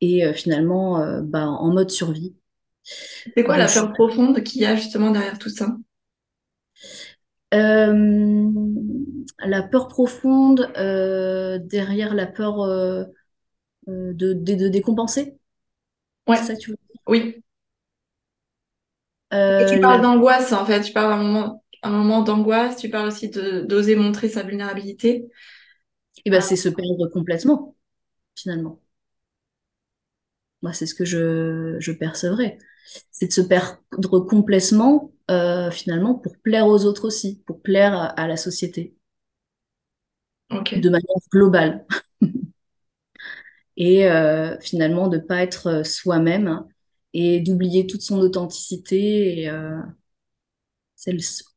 et 0.00 0.32
finalement 0.34 1.20
bah, 1.22 1.46
en 1.46 1.72
mode 1.72 1.90
survie. 1.90 2.34
C'est 2.82 3.44
quoi 3.44 3.56
la 3.56 3.66
peur 3.66 3.92
profonde 3.92 4.42
qu'il 4.42 4.62
y 4.62 4.66
a 4.66 4.76
justement 4.76 5.10
derrière 5.10 5.38
tout 5.38 5.48
ça? 5.48 5.76
Euh, 7.54 8.50
La 9.44 9.62
peur 9.62 9.88
profonde 9.88 10.70
euh, 10.76 11.58
derrière 11.58 12.14
la 12.14 12.26
peur 12.26 12.62
euh, 12.62 13.04
de, 13.86 14.32
de, 14.32 14.68
décompenser? 14.68 15.36
Ouais. 16.26 16.36
C'est 16.36 16.44
ça 16.44 16.54
que 16.54 16.60
tu 16.60 16.70
veux 16.70 16.76
dire? 16.76 17.00
Oui. 17.06 17.42
Tu 19.32 19.80
parles 19.80 20.02
d'angoisse 20.02 20.52
en 20.52 20.64
fait, 20.64 20.82
tu 20.82 20.92
parles 20.92 21.10
d'un 21.10 21.22
moment, 21.22 21.64
un 21.82 21.90
moment 21.90 22.22
d'angoisse, 22.22 22.76
tu 22.76 22.90
parles 22.90 23.08
aussi 23.08 23.30
d'oser 23.30 23.96
montrer 23.96 24.28
sa 24.28 24.42
vulnérabilité. 24.42 25.28
Et 26.24 26.30
ben, 26.30 26.40
c'est 26.40 26.56
se 26.56 26.68
perdre 26.68 27.08
complètement, 27.08 27.74
finalement. 28.36 28.80
Moi, 30.60 30.72
c'est 30.72 30.86
ce 30.86 30.94
que 30.94 31.04
je, 31.04 31.76
je 31.80 31.92
percevrais 31.92 32.58
c'est 33.10 33.26
de 33.26 33.32
se 33.32 33.40
perdre 33.40 34.20
complètement 34.20 35.12
euh, 35.30 35.70
finalement 35.70 36.14
pour 36.14 36.36
plaire 36.38 36.66
aux 36.66 36.84
autres 36.84 37.06
aussi, 37.06 37.42
pour 37.46 37.62
plaire 37.62 38.14
à, 38.16 38.26
la 38.26 38.36
société. 38.36 38.96
De 40.50 40.90
manière 40.90 41.16
globale. 41.30 41.86
et 43.76 44.10
euh, 44.10 44.58
finalement 44.60 45.08
de 45.08 45.18
pas 45.18 45.42
être 45.42 45.84
soi-même 45.86 46.64
et 47.14 47.40
d'oublier 47.40 47.86
toute 47.86 48.02
son 48.02 48.18
authenticité. 48.20 49.40
Et 49.40 49.50
euh, 49.50 49.78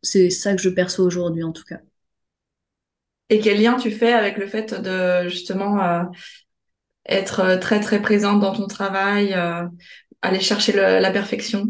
c'est 0.02 0.30
ça 0.30 0.56
que 0.56 0.62
je 0.62 0.70
perçois 0.70 1.06
aujourd'hui 1.06 1.44
en 1.44 1.52
tout 1.52 1.64
cas. 1.64 1.80
Et 3.30 3.40
quel 3.40 3.62
lien 3.62 3.76
tu 3.78 3.92
fais 3.92 4.14
avec 4.14 4.38
le 4.38 4.48
fait 4.48 4.74
de 4.74 5.28
justement 5.30 6.10
être 7.08 7.58
très 7.60 7.80
très 7.80 8.02
présente 8.02 8.40
dans 8.40 8.54
ton 8.54 8.68
travail, 8.68 9.34
aller 10.22 10.40
chercher 10.40 10.74
la 10.74 11.12
perfection? 11.12 11.68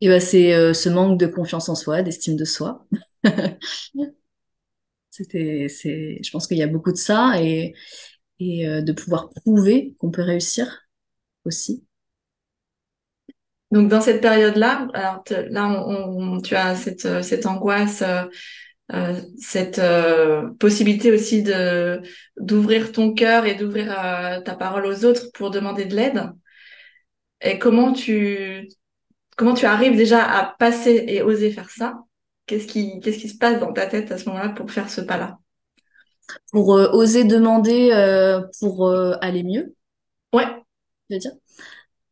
Et 0.00 0.08
ben 0.08 0.20
c'est 0.20 0.52
euh, 0.54 0.74
ce 0.74 0.88
manque 0.88 1.18
de 1.18 1.26
confiance 1.26 1.68
en 1.68 1.74
soi, 1.74 2.02
d'estime 2.02 2.36
de 2.36 2.44
soi. 2.44 2.86
C'était, 5.10 5.68
c'est, 5.68 6.20
je 6.22 6.30
pense 6.30 6.46
qu'il 6.46 6.58
y 6.58 6.62
a 6.62 6.66
beaucoup 6.66 6.92
de 6.92 6.96
ça 6.98 7.40
et, 7.42 7.74
et 8.40 8.68
euh, 8.68 8.82
de 8.82 8.92
pouvoir 8.92 9.30
prouver 9.30 9.94
qu'on 9.98 10.10
peut 10.10 10.22
réussir 10.22 10.85
aussi. 11.46 11.84
Donc 13.70 13.88
dans 13.88 14.00
cette 14.00 14.20
période-là, 14.20 14.88
alors 14.94 15.24
là 15.50 15.84
on, 15.86 16.40
tu 16.40 16.54
as 16.54 16.76
cette, 16.76 17.06
euh, 17.06 17.22
cette 17.22 17.46
angoisse, 17.46 18.02
cette 19.40 19.80
possibilité 20.60 21.10
aussi 21.10 21.42
de 21.42 22.00
d'ouvrir 22.36 22.92
ton 22.92 23.14
cœur 23.14 23.44
et 23.44 23.56
d'ouvrir 23.56 23.86
ta 24.44 24.54
parole 24.54 24.86
aux 24.86 25.04
autres 25.04 25.32
pour 25.34 25.50
demander 25.50 25.86
de 25.86 25.96
l'aide. 25.96 26.30
Et 27.40 27.58
comment 27.58 27.92
tu, 27.92 28.68
comment 29.36 29.54
tu 29.54 29.66
arrives 29.66 29.96
déjà 29.96 30.22
à 30.22 30.54
passer 30.58 31.04
et 31.08 31.20
oser 31.20 31.50
faire 31.50 31.70
ça? 31.70 31.98
Qu'est-ce 32.46 32.68
qui, 32.68 33.00
qu'est-ce 33.00 33.18
qui 33.18 33.28
se 33.28 33.38
passe 33.38 33.58
dans 33.58 33.72
ta 33.72 33.86
tête 33.86 34.12
à 34.12 34.18
ce 34.18 34.28
moment-là 34.28 34.50
pour 34.50 34.70
faire 34.70 34.88
ce 34.88 35.00
pas-là? 35.00 35.38
Pour 36.52 36.76
euh, 36.76 36.88
oser 36.92 37.24
demander 37.24 37.90
euh, 37.92 38.40
pour 38.60 38.86
euh, 38.86 39.16
aller 39.20 39.42
mieux? 39.42 39.74
Ouais. 40.32 40.46
Veux 41.10 41.18
dire. 41.18 41.32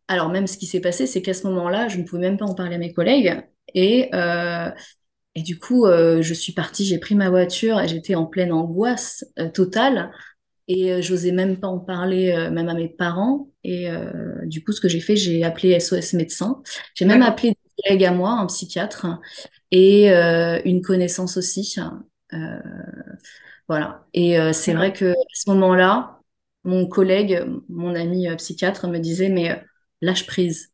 Alors 0.08 0.28
même 0.28 0.46
ce 0.46 0.58
qui 0.58 0.66
s'est 0.66 0.80
passé, 0.80 1.06
c'est 1.06 1.22
qu'à 1.22 1.34
ce 1.34 1.46
moment-là, 1.48 1.88
je 1.88 1.98
ne 1.98 2.04
pouvais 2.04 2.22
même 2.22 2.38
pas 2.38 2.46
en 2.46 2.54
parler 2.54 2.76
à 2.76 2.78
mes 2.78 2.92
collègues. 2.92 3.42
Et, 3.74 4.10
et 5.34 5.42
du 5.42 5.58
coup, 5.58 5.86
je 5.86 6.34
suis 6.34 6.52
partie, 6.52 6.84
j'ai 6.84 6.98
pris 6.98 7.14
ma 7.14 7.30
voiture 7.30 7.80
et 7.80 7.88
j'étais 7.88 8.14
en 8.14 8.26
pleine 8.26 8.52
angoisse 8.52 9.24
totale. 9.54 10.12
Et 10.68 10.92
euh, 10.92 11.02
j'osais 11.02 11.32
même 11.32 11.58
pas 11.60 11.68
en 11.68 11.78
parler, 11.78 12.32
euh, 12.32 12.50
même 12.50 12.68
à 12.68 12.74
mes 12.74 12.88
parents. 12.88 13.48
Et 13.64 13.90
euh, 13.90 14.10
du 14.46 14.64
coup, 14.64 14.72
ce 14.72 14.80
que 14.80 14.88
j'ai 14.88 15.00
fait, 15.00 15.16
j'ai 15.16 15.44
appelé 15.44 15.72
SOS 15.72 16.14
médecin. 16.14 16.62
J'ai 16.94 17.04
même 17.04 17.22
appelé 17.22 17.50
des 17.50 17.82
collègues 17.82 18.04
à 18.04 18.12
moi, 18.12 18.30
un 18.30 18.46
psychiatre 18.46 19.06
et 19.70 20.08
une 20.64 20.82
connaissance 20.82 21.36
aussi. 21.36 21.76
voilà. 23.68 24.06
Et 24.14 24.36
c'est 24.52 24.74
vrai 24.74 24.92
que 24.92 25.12
à 25.12 25.14
ce 25.34 25.50
moment-là, 25.50 26.13
mon 26.64 26.86
collègue, 26.86 27.44
mon 27.68 27.94
ami 27.94 28.26
psychiatre 28.36 28.88
me 28.88 28.98
disait, 28.98 29.28
mais 29.28 29.62
lâche 30.00 30.26
prise. 30.26 30.72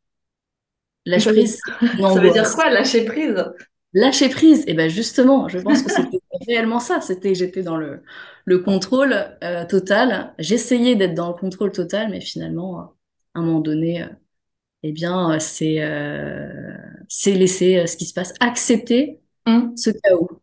Lâche 1.06 1.26
prise. 1.26 1.61
Ça 2.00 2.20
veut 2.20 2.30
dire 2.30 2.50
quoi, 2.54 2.70
lâcher 2.70 3.04
prise? 3.04 3.44
Lâcher 3.92 4.28
prise, 4.28 4.62
et 4.68 4.75
ben 4.75 4.88
justement, 4.88 5.49
je 5.49 5.59
pense 5.59 5.82
que 5.82 5.90
c'était 5.90 6.20
réellement 6.47 6.78
ça. 6.78 7.00
C'était, 7.00 7.35
j'étais 7.35 7.62
dans 7.62 7.76
le, 7.76 8.02
le 8.44 8.59
contrôle 8.61 9.14
euh, 9.42 9.66
total. 9.66 10.32
J'essayais 10.38 10.94
d'être 10.94 11.14
dans 11.14 11.28
le 11.28 11.35
contrôle 11.35 11.73
total, 11.73 12.11
mais 12.11 12.20
finalement, 12.20 12.94
à 13.35 13.40
un 13.40 13.42
moment 13.42 13.61
donné, 13.61 14.02
euh, 14.02 14.06
eh 14.85 14.92
bien, 14.92 15.38
c'est 15.40 15.82
euh, 15.82 16.76
c'est 17.09 17.32
laisser 17.35 17.87
ce 17.88 17.97
qui 17.97 18.04
se 18.06 18.14
passe, 18.14 18.32
accepter 18.40 19.20
hum. 19.47 19.76
ce 19.76 19.90
chaos, 19.90 20.39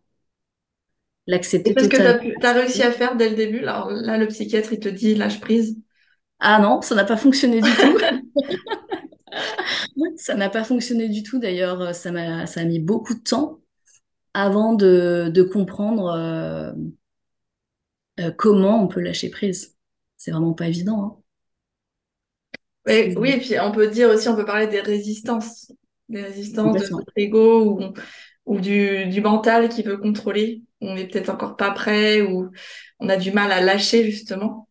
l'accepter. 1.28 1.74
Parce 1.74 1.88
que 1.88 1.98
tu 1.98 2.46
as, 2.46 2.54
réussi 2.54 2.82
à 2.82 2.92
faire 2.92 3.16
dès 3.16 3.30
le 3.30 3.36
début. 3.36 3.60
Alors 3.60 3.92
là, 3.92 4.18
le 4.18 4.28
psychiatre, 4.28 4.74
il 4.74 4.80
te 4.80 4.90
dit 4.90 5.14
lâche 5.16 5.40
prise. 5.40 5.78
Ah 6.40 6.60
non, 6.60 6.82
ça 6.82 6.96
n'a 6.96 7.04
pas 7.04 7.18
fonctionné 7.18 7.62
du 7.62 7.70
tout. 7.70 7.98
ça 10.18 10.36
n'a 10.36 10.50
pas 10.50 10.64
fonctionné 10.64 11.10
du 11.10 11.24
tout. 11.24 11.40
D'ailleurs, 11.40 11.94
ça 11.94 12.12
m'a 12.12 12.46
ça 12.46 12.62
a 12.62 12.66
mis 12.66 12.80
beaucoup 12.80 13.14
de 13.14 13.22
temps 13.22 13.60
avant 14.34 14.74
de, 14.74 15.32
de 15.34 15.44
comprendre 15.44 16.10
euh, 16.10 16.72
euh, 18.20 18.32
comment 18.32 18.84
on 18.84 18.88
peut 18.88 19.02
lâcher 19.02 19.30
prise. 19.30 19.76
C'est 20.16 20.32
vraiment 20.32 20.54
pas 20.54 20.68
évident. 20.68 21.04
Hein. 21.04 21.24
Oui, 22.88 23.16
oui, 23.18 23.30
et 23.32 23.38
puis 23.40 23.60
on 23.60 23.72
peut 23.72 23.88
dire 23.88 24.10
aussi, 24.10 24.30
on 24.30 24.36
peut 24.36 24.46
parler 24.46 24.68
des 24.68 24.80
résistances, 24.80 25.74
des 26.08 26.22
résistances 26.22 26.82
de 26.82 26.90
notre 26.90 27.12
ego 27.18 27.66
ou, 27.66 27.94
ou 28.46 28.60
du, 28.62 29.08
du 29.08 29.22
mental 29.22 29.70
qui 29.70 29.84
veut 29.84 29.98
contrôler. 29.98 30.64
On 30.82 30.96
n'est 30.96 31.08
peut-être 31.08 31.30
encore 31.30 31.56
pas 31.58 31.72
prêt 31.72 32.22
ou 32.22 32.52
on 33.00 33.10
a 33.10 33.18
du 33.18 33.32
mal 33.32 33.52
à 33.52 33.62
lâcher 33.62 34.04
justement. 34.04 34.68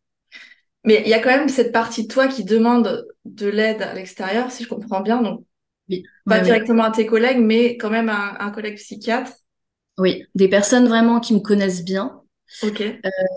Mais 0.84 1.02
il 1.04 1.08
y 1.08 1.14
a 1.14 1.18
quand 1.18 1.30
même 1.30 1.48
cette 1.48 1.72
partie 1.72 2.04
de 2.04 2.08
toi 2.12 2.28
qui 2.28 2.44
demande 2.44 3.06
de 3.24 3.48
l'aide 3.48 3.82
à 3.82 3.92
l'extérieur, 3.92 4.52
si 4.52 4.62
je 4.62 4.68
comprends 4.68 5.00
bien. 5.00 5.20
Donc, 5.20 5.44
pas 6.24 6.40
directement 6.40 6.84
à 6.84 6.90
tes 6.92 7.06
collègues, 7.06 7.40
mais 7.40 7.76
quand 7.76 7.90
même 7.90 8.08
à 8.08 8.42
un, 8.42 8.50
collègue 8.50 8.76
psychiatre. 8.76 9.32
Oui, 9.98 10.24
des 10.34 10.48
personnes 10.48 10.86
vraiment 10.86 11.20
qui 11.20 11.34
me 11.34 11.40
connaissent 11.40 11.84
bien. 11.84 12.20
Ok. 12.62 12.82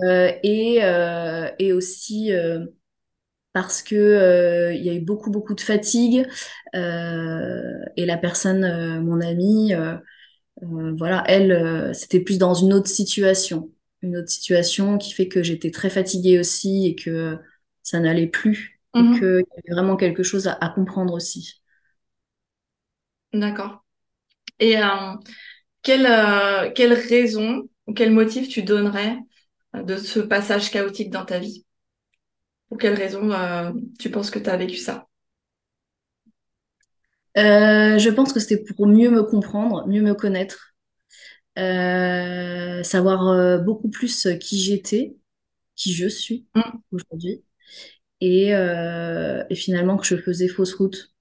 Euh, 0.03 0.31
et, 0.43 0.79
euh, 0.83 1.49
et 1.57 1.73
aussi 1.73 2.31
euh, 2.31 2.65
parce 3.53 3.81
que 3.81 4.71
il 4.75 4.83
y 4.83 4.89
a 4.89 4.93
eu 4.93 4.99
beaucoup 4.99 5.31
beaucoup 5.31 5.55
de 5.55 5.61
fatigue 5.61 6.27
et 6.73 8.05
la 8.05 8.17
personne, 8.17 9.01
mon 9.03 9.21
amie, 9.21 9.73
voilà, 10.62 11.24
elle, 11.28 11.94
c'était 11.94 12.20
plus 12.20 12.38
dans 12.38 12.54
une 12.54 12.74
autre 12.74 12.89
situation 12.89 13.72
une 14.01 14.18
autre 14.18 14.30
situation 14.30 14.98
qui 14.98 15.13
fait 15.13 15.28
que 15.28 15.44
j'étais 15.44 15.72
très 15.72 15.89
fatiguée 15.89 16.39
aussi 16.39 16.88
et 16.88 16.96
que 16.96 17.38
ça 17.84 18.00
n'allait 18.00 18.28
plus 18.28 18.80
et 18.96 19.00
mhm. 19.00 19.20
qu'il 19.20 19.28
y 19.28 19.60
avait 19.60 19.74
vraiment 19.74 19.98
quelque 19.98 20.24
chose 20.24 20.48
à, 20.48 20.70
comprendre 20.70 21.13
aussi. 21.13 21.62
D'accord. 23.34 23.86
Et 24.60 24.82
euh, 24.82 25.13
quelle, 25.84 26.08
euh, 26.08 26.72
quelle 26.74 26.94
raison 26.94 27.70
ou 27.88 27.94
quel 27.94 28.12
motif 28.12 28.50
tu 28.50 28.63
donnerais 28.63 29.18
euh, 29.75 29.84
de 29.84 29.98
ce 29.98 30.20
passage 30.20 30.72
chaotique 30.72 31.12
dans 31.12 31.25
ta 31.25 31.39
vie? 31.39 31.66
Pour 32.68 32.78
quelle 32.78 32.96
raison 32.96 33.32
tu 33.98 34.12
penses 34.12 34.30
que 34.30 34.38
tu 34.38 34.50
as 34.50 34.58
vécu 34.58 34.78
ça? 34.78 35.09
Je 37.39 38.10
pense 38.10 38.34
que 38.34 38.39
c'était 38.39 38.63
pour 38.63 38.88
mieux 38.88 39.10
me 39.10 39.24
comprendre, 39.24 39.88
mieux 39.88 40.01
me 40.01 40.13
connaître 40.13 40.69
euh, 41.60 42.84
savoir 42.84 43.27
euh, 43.29 43.58
beaucoup 43.58 43.89
plus 43.89 44.27
qui 44.39 44.60
j'étais, 44.60 45.17
qui 45.75 45.93
je 45.93 46.08
suis 46.08 46.48
mm. 46.55 46.62
aujourd'hui, 46.91 47.43
et, 48.22 48.55
euh, 48.55 49.43
et, 49.50 49.55
finalement 49.55 49.98
que 49.98 50.05
je 50.05 50.15
faisais 50.15 50.48
fausse 50.48 50.74
route. 50.75 51.13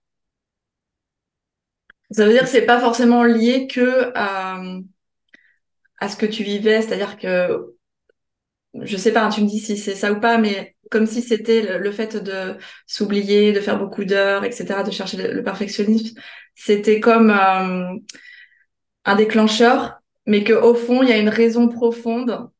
Ça 2.11 2.25
veut 2.25 2.33
dire 2.33 2.43
que 2.43 2.49
c'est 2.49 2.67
pas 2.67 2.81
forcément 2.81 3.25
lié 3.25 3.67
que 3.67 4.13
à, 4.15 4.63
à 5.99 6.09
ce 6.09 6.17
que 6.17 6.27
tu 6.27 6.45
vivais, 6.45 6.83
c'est-à-dire 6.83 7.19
que 7.19 7.75
je 8.83 8.97
sais 8.97 9.13
pas, 9.13 9.25
hein, 9.25 9.31
tu 9.31 9.43
me 9.43 9.49
dis 9.49 9.59
si 9.59 9.77
c'est 9.77 9.97
ça 9.97 10.13
ou 10.13 10.21
pas, 10.21 10.39
mais 10.39 10.77
comme 10.91 11.07
si 11.07 11.23
c'était 11.23 11.79
le, 11.79 11.93
fait 11.93 12.17
de 12.17 12.57
s'oublier, 12.87 13.53
de 13.53 13.61
faire 13.61 13.79
beaucoup 13.79 14.05
d'heures, 14.05 14.45
etc., 14.45 14.83
de 14.83 14.91
chercher 14.91 15.17
le, 15.17 15.43
perfectionnisme, 15.43 16.19
c'était 16.55 17.01
comme 17.01 17.31
un 17.31 19.17
déclencheur 19.17 19.99
mais 20.29 20.45
qu'au 20.45 20.75
fond, 20.75 21.03
il 21.03 21.09
y 21.09 21.13
a 21.13 21.17
une 21.17 21.31
raison 21.31 21.69
profonde 21.69 22.51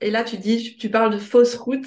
et 0.00 0.10
là 0.10 0.22
tu 0.22 0.38
dis, 0.38 0.76
tu 0.76 0.88
parles 0.88 1.12
de 1.12 1.18
fausse 1.18 1.56
route. 1.56 1.86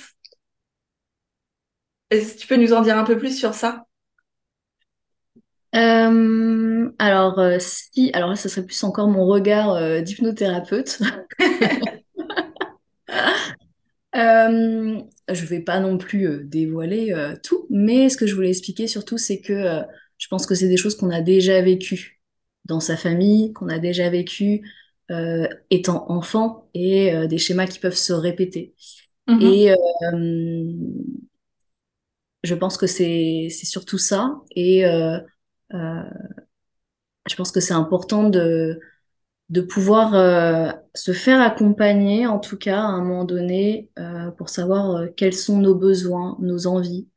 Est-ce 2.10 2.36
que 2.36 2.39
tu 2.39 2.48
peux 2.48 2.58
nous 2.58 2.74
en 2.74 2.82
dire 2.82 2.98
un 2.98 3.05
peu 3.05 3.17
plus 3.17 3.38
sur 3.38 3.53
ça? 3.53 3.86
Euh, 5.74 6.91
alors, 7.00 7.39
euh, 7.39 7.58
si, 7.60 8.12
alors 8.13 8.29
là, 8.29 8.36
ce 8.36 8.50
serait 8.50 8.65
plus 8.65 8.84
encore 8.84 9.08
mon 9.08 9.25
regard 9.25 9.72
euh, 9.72 10.01
d'hypnothérapeute. 10.01 11.00
Euh, 14.15 15.01
je 15.29 15.45
vais 15.45 15.60
pas 15.60 15.79
non 15.79 15.98
plus 15.98 16.27
euh, 16.27 16.43
dévoiler 16.43 17.12
euh, 17.12 17.36
tout, 17.43 17.67
mais 17.69 18.07
ce 18.10 18.15
que 18.15 18.25
je 18.25 18.34
voulais 18.34 18.50
expliquer 18.50 18.88
surtout, 18.88 19.17
c'est 19.17 19.41
que 19.41 19.81
je 20.17 20.27
pense 20.29 20.45
que 20.45 20.55
c'est 20.55 20.69
des 20.69 20.77
choses 20.77 20.95
qu'on 20.95 21.10
a 21.10 21.22
déjà 21.22 21.62
vécues 21.62 22.22
dans 22.63 22.79
sa 22.79 22.95
famille, 22.95 23.51
qu'on 23.53 23.67
a 23.67 23.79
déjà 23.79 24.10
vécues 24.10 24.62
étant 25.69 26.10
enfant, 26.10 26.67
et 26.74 27.27
des 27.27 27.38
schémas 27.38 27.67
qui 27.67 27.77
peuvent 27.79 27.93
se 27.95 28.13
répéter. 28.13 28.74
Mhm. 29.27 29.41
Et 29.41 29.75
je 32.43 32.55
pense 32.55 32.77
que 32.77 32.88
c'est 32.88 33.50
surtout 33.50 33.98
ça, 33.98 34.41
et 34.55 34.84
je 35.72 37.36
pense 37.36 37.51
que 37.51 37.60
c'est 37.60 37.74
important 37.74 38.29
de 38.29 38.79
de 39.49 39.61
pouvoir 39.61 40.15
euh, 40.15 40.71
se 40.95 41.11
faire 41.11 41.39
accompagner, 41.41 42.25
en 42.25 42.39
tout 42.39 42.57
cas 42.57 42.79
à 42.79 42.85
un 42.85 43.03
moment 43.03 43.25
donné, 43.25 43.89
euh, 43.99 44.31
pour 44.31 44.49
savoir 44.49 44.95
euh, 44.95 45.07
quels 45.15 45.35
sont 45.35 45.59
nos 45.59 45.75
besoins, 45.75 46.37
nos 46.39 46.67
envies, 46.67 47.07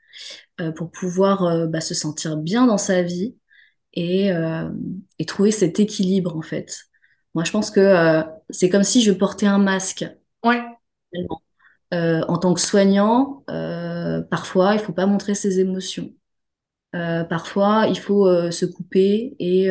pour 0.74 0.90
pouvoir 0.90 1.68
bah, 1.68 1.80
se 1.80 1.94
sentir 1.94 2.36
bien 2.36 2.66
dans 2.66 2.78
sa 2.78 3.00
vie 3.02 3.36
et, 3.94 4.30
et 5.20 5.24
trouver 5.24 5.52
cet 5.52 5.78
équilibre 5.78 6.36
en 6.36 6.42
fait. 6.42 6.80
Moi, 7.32 7.44
je 7.44 7.52
pense 7.52 7.70
que 7.70 8.24
c'est 8.50 8.68
comme 8.68 8.82
si 8.82 9.00
je 9.00 9.12
portais 9.12 9.46
un 9.46 9.58
masque. 9.58 10.04
Ouais. 10.44 10.60
en 11.92 12.38
tant 12.38 12.54
que 12.54 12.60
soignant, 12.60 13.44
parfois, 14.30 14.74
il 14.74 14.80
faut 14.80 14.92
pas 14.92 15.06
montrer 15.06 15.36
ses 15.36 15.60
émotions. 15.60 16.10
Parfois, 16.90 17.86
il 17.88 18.00
faut 18.00 18.50
se 18.50 18.66
couper 18.66 19.36
et, 19.38 19.70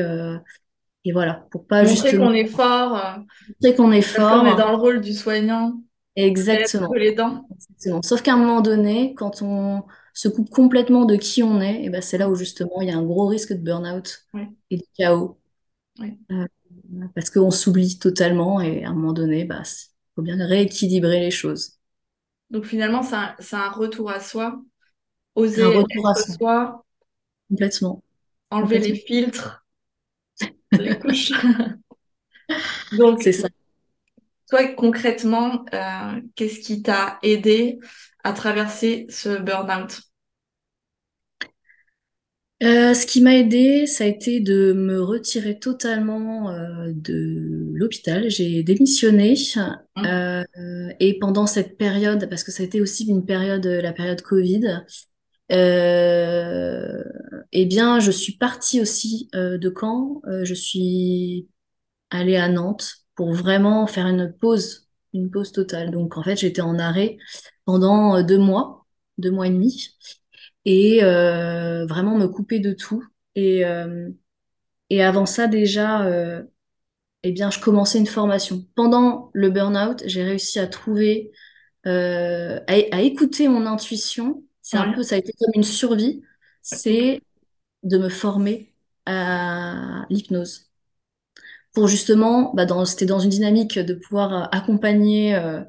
et 1.07 1.11
voilà, 1.13 1.47
pour 1.51 1.67
pas 1.67 1.85
Montrer 1.85 1.85
justement 1.85 2.17
qu'on 2.17 2.33
est 2.33 2.45
fort, 2.47 2.95
euh, 2.95 3.17
montrer 3.47 3.75
qu'on 3.75 3.91
est 3.91 4.01
parce 4.13 4.27
qu'on 4.27 4.45
est 4.45 4.55
fort. 4.55 4.55
dans 4.55 4.71
le 4.71 4.77
rôle 4.77 5.01
du 5.01 5.13
soignant, 5.13 5.81
Exactement. 6.15 6.93
les 6.95 7.13
dents. 7.13 7.47
Exactement. 7.51 8.01
Sauf 8.01 8.21
qu'à 8.21 8.33
un 8.33 8.37
moment 8.37 8.61
donné, 8.61 9.13
quand 9.15 9.41
on 9.41 9.83
se 10.13 10.27
coupe 10.29 10.49
complètement 10.49 11.05
de 11.05 11.15
qui 11.15 11.43
on 11.43 11.61
est, 11.61 11.83
et 11.83 11.89
ben 11.89 12.01
c'est 12.01 12.17
là 12.17 12.29
où 12.29 12.35
justement 12.35 12.81
il 12.81 12.87
y 12.87 12.91
a 12.91 12.97
un 12.97 13.03
gros 13.03 13.27
risque 13.27 13.53
de 13.53 13.59
burn-out 13.61 14.25
Ouais, 14.33 14.47
et 14.71 14.77
de 14.77 14.83
chaos. 14.97 15.39
ouais. 15.99 16.17
Euh, 16.31 16.47
parce 17.15 17.29
qu'on 17.29 17.51
s'oublie 17.51 17.99
totalement 17.99 18.61
et 18.61 18.83
à 18.85 18.89
un 18.89 18.93
moment 18.93 19.13
donné, 19.13 19.45
bah, 19.45 19.61
il 19.65 20.13
faut 20.15 20.21
bien 20.21 20.37
rééquilibrer 20.47 21.19
les 21.21 21.31
choses. 21.31 21.79
Donc 22.49 22.65
finalement, 22.65 23.03
c'est 23.03 23.15
un, 23.15 23.35
un 23.53 23.69
retour 23.69 24.09
à 24.11 24.19
soi, 24.19 24.61
C'est 25.45 25.63
un 25.63 25.69
oser 25.69 25.71
retour 25.71 26.07
à 26.07 26.15
soi, 26.15 26.35
soi, 26.39 26.85
complètement. 27.49 28.03
enlever 28.51 28.79
les 28.79 28.95
filtres, 28.95 29.65
les 30.75 30.97
couches. 30.97 31.31
Donc, 32.91 33.21
C'est 33.21 33.31
ça. 33.33 33.47
toi, 34.49 34.67
concrètement, 34.75 35.65
euh, 35.73 36.21
qu'est-ce 36.35 36.59
qui 36.59 36.81
t'a 36.81 37.19
aidé 37.21 37.79
à 38.23 38.33
traverser 38.33 39.05
ce 39.09 39.37
burn-out? 39.39 40.01
Euh, 42.63 42.95
ce 42.95 43.05
qui 43.05 43.21
m'a 43.21 43.35
aidé, 43.35 43.85
ça 43.85 44.03
a 44.03 44.07
été 44.07 44.39
de 44.39 44.73
me 44.73 44.99
retirer 44.99 45.59
totalement 45.59 46.49
euh, 46.49 46.91
de 46.91 47.69
l'hôpital. 47.73 48.31
J'ai 48.31 48.63
démissionné 48.63 49.35
euh, 50.03 50.43
et 50.99 51.19
pendant 51.19 51.45
cette 51.45 51.77
période, 51.77 52.27
parce 52.29 52.43
que 52.43 52.51
ça 52.51 52.63
a 52.63 52.65
été 52.65 52.81
aussi 52.81 53.05
une 53.07 53.25
période, 53.25 53.65
la 53.67 53.93
période 53.93 54.21
Covid, 54.23 54.83
euh, 55.51 57.03
eh 57.51 57.65
bien, 57.65 57.99
je 57.99 58.11
suis 58.11 58.37
partie 58.37 58.81
aussi 58.81 59.29
euh, 59.35 59.57
de 59.57 59.73
Caen. 59.79 60.21
Euh, 60.27 60.45
je 60.45 60.53
suis 60.53 61.49
allée 62.11 62.37
à 62.37 62.49
Nantes 62.49 62.97
pour 63.15 63.33
vraiment 63.33 63.87
faire 63.87 64.07
une 64.07 64.33
pause, 64.33 64.89
une 65.13 65.31
pause 65.31 65.51
totale. 65.51 65.91
Donc, 65.91 66.17
en 66.17 66.23
fait, 66.23 66.37
j'étais 66.37 66.61
en 66.61 66.79
arrêt 66.79 67.17
pendant 67.65 68.17
euh, 68.17 68.23
deux 68.23 68.39
mois, 68.39 68.87
deux 69.17 69.31
mois 69.31 69.47
et 69.47 69.51
demi 69.51 69.97
et 70.65 71.01
vraiment 71.01 72.17
me 72.17 72.27
couper 72.27 72.59
de 72.59 72.73
tout. 72.73 73.03
Et, 73.35 73.63
et 74.89 75.03
avant 75.03 75.25
ça, 75.25 75.47
déjà, 75.47 76.07
eh 77.23 77.31
bien, 77.31 77.49
je 77.51 77.59
commençais 77.59 77.99
une 77.99 78.07
formation. 78.07 78.65
Pendant 78.75 79.29
le 79.33 79.49
burn-out, 79.49 80.03
j'ai 80.05 80.23
réussi 80.23 80.59
à 80.59 80.67
trouver, 80.67 81.31
à 81.85 83.01
écouter 83.01 83.47
mon 83.47 83.65
intuition. 83.65 84.43
C'est 84.69 84.77
un 84.77 84.91
peu, 84.91 85.01
ça 85.03 85.15
a 85.15 85.17
été 85.19 85.31
comme 85.39 85.51
une 85.55 85.63
survie. 85.63 86.21
C'est 86.61 87.21
de 87.83 87.97
me 87.97 88.09
former 88.09 88.73
à 89.05 90.05
l'hypnose. 90.09 90.69
Pour 91.73 91.87
justement, 91.87 92.53
bah 92.53 92.65
dans, 92.65 92.85
c'était 92.85 93.05
dans 93.05 93.19
une 93.19 93.29
dynamique 93.29 93.79
de 93.79 93.93
pouvoir 93.93 94.33
euh, 94.33 94.45
accompagner 94.51 95.35
euh, 95.35 95.61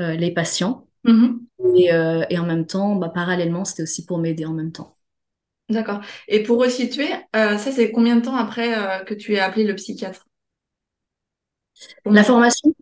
euh, 0.00 0.14
les 0.14 0.32
patients. 0.32 0.86
Mhm. 1.04 1.46
Et, 1.76 1.92
euh, 1.92 2.24
et 2.30 2.38
en 2.38 2.46
même 2.46 2.66
temps, 2.66 2.96
bah, 2.96 3.10
parallèlement, 3.10 3.64
c'était 3.64 3.82
aussi 3.84 4.04
pour 4.04 4.18
m'aider 4.18 4.46
en 4.46 4.54
même 4.54 4.72
temps. 4.72 4.96
D'accord. 5.68 6.00
Et 6.26 6.42
pour 6.42 6.58
resituer, 6.58 7.08
ça, 7.32 7.58
c'est 7.58 7.92
combien 7.92 8.16
de 8.16 8.22
temps 8.22 8.34
après 8.34 9.04
que 9.06 9.14
tu 9.14 9.34
aies 9.34 9.40
appelé 9.40 9.64
le 9.64 9.76
psychiatre? 9.76 10.26
La 12.04 12.24
formation, 12.24 12.74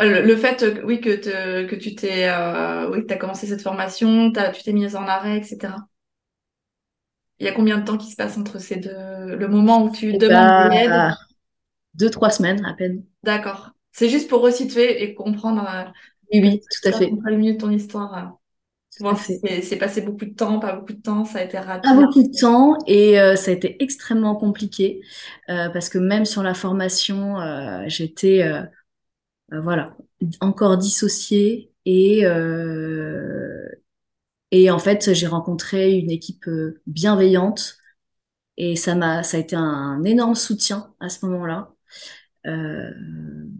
Le, 0.00 0.22
le 0.22 0.36
fait, 0.36 0.62
euh, 0.62 0.82
oui, 0.84 1.00
que, 1.00 1.10
te- 1.16 1.66
que 1.66 1.74
tu 1.76 1.94
t'es, 1.94 2.28
euh, 2.28 2.88
oui, 2.90 3.02
que 3.02 3.06
t'as 3.06 3.16
commencé 3.16 3.46
cette 3.48 3.62
formation, 3.62 4.30
tu 4.32 4.62
t'es 4.62 4.72
mise 4.72 4.94
en 4.96 5.06
arrêt, 5.06 5.38
etc. 5.38 5.88
Il 7.40 7.46
y 7.46 7.48
a 7.48 7.52
combien 7.52 7.78
de 7.78 7.84
temps 7.84 7.98
qui 7.98 8.10
se 8.10 8.16
passe 8.16 8.36
entre 8.38 8.58
ces 8.60 8.76
deux, 8.76 8.90
le 9.36 9.48
moment 9.48 9.82
où 9.84 9.90
tu 9.90 10.14
eh 10.14 10.18
demandes 10.18 10.52
de 10.56 10.64
l'aide? 10.64 11.02
bah, 11.02 11.16
deux, 11.94 12.10
trois 12.10 12.30
semaines 12.30 12.64
à 12.66 12.74
peine. 12.74 13.04
D'accord. 13.22 13.70
C'est 13.92 14.08
juste 14.08 14.28
pour 14.28 14.42
resituer 14.42 15.02
et 15.02 15.14
comprendre, 15.14 15.62
euh, 15.68 15.84
Oui, 16.32 16.40
oui, 16.42 16.60
tout 16.70 16.88
à 16.88 16.92
fait. 16.92 17.12
raconteras 17.12 17.30
le 17.30 17.38
mieux 17.38 17.54
de 17.54 17.58
ton 17.58 17.70
histoire. 17.70 18.14
euh, 18.18 18.30
fait. 19.16 19.44
c'est 19.62 19.78
passé 19.78 20.02
beaucoup 20.02 20.24
de 20.26 20.34
temps, 20.34 20.58
pas 20.60 20.74
beaucoup 20.76 20.92
de 20.94 21.02
temps, 21.02 21.24
ça 21.24 21.38
a 21.40 21.44
été 21.44 21.58
Pas 21.82 21.94
rapide. 21.94 21.94
beaucoup 21.94 22.22
de 22.24 22.38
temps 22.40 22.76
et 22.88 23.20
euh, 23.20 23.36
ça 23.36 23.52
a 23.52 23.54
été 23.54 23.80
extrêmement 23.82 24.34
compliqué 24.34 25.00
euh, 25.48 25.68
parce 25.70 25.88
que 25.88 25.98
même 25.98 26.24
sur 26.24 26.42
la 26.42 26.52
formation, 26.54 27.40
euh, 27.40 27.84
j'étais 27.86 28.42
euh, 28.42 28.62
euh, 28.62 28.64
voilà 29.52 29.96
encore 30.40 30.76
dissociée 30.78 31.72
et 31.84 32.26
euh, 32.26 33.66
et 34.50 34.70
en 34.70 34.78
fait 34.78 35.14
j'ai 35.14 35.26
rencontré 35.26 35.92
une 35.98 36.10
équipe 36.10 36.48
euh, 36.48 36.80
bienveillante 36.86 37.78
et 38.56 38.76
ça 38.76 38.94
m'a 38.94 39.22
ça 39.22 39.38
a 39.38 39.40
été 39.40 39.56
un 39.56 40.04
énorme 40.04 40.34
soutien 40.36 40.94
à 41.00 41.08
ce 41.10 41.26
moment-là. 41.26 41.72
Euh, 42.46 42.92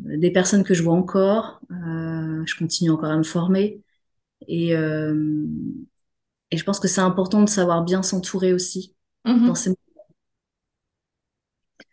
des 0.06 0.30
personnes 0.32 0.64
que 0.64 0.74
je 0.74 0.82
vois 0.82 0.94
encore, 0.94 1.60
euh, 1.72 2.44
je 2.46 2.56
continue 2.56 2.90
encore 2.90 3.10
à 3.10 3.16
me 3.18 3.24
former 3.24 3.82
et 4.48 4.76
euh, 4.76 5.46
et 6.50 6.56
je 6.58 6.64
pense 6.64 6.80
que 6.80 6.88
c'est 6.88 7.00
important 7.00 7.42
de 7.42 7.48
savoir 7.48 7.84
bien 7.84 8.02
s'entourer 8.02 8.52
aussi 8.52 8.94
dans 9.44 9.54
Mhm. 9.54 9.76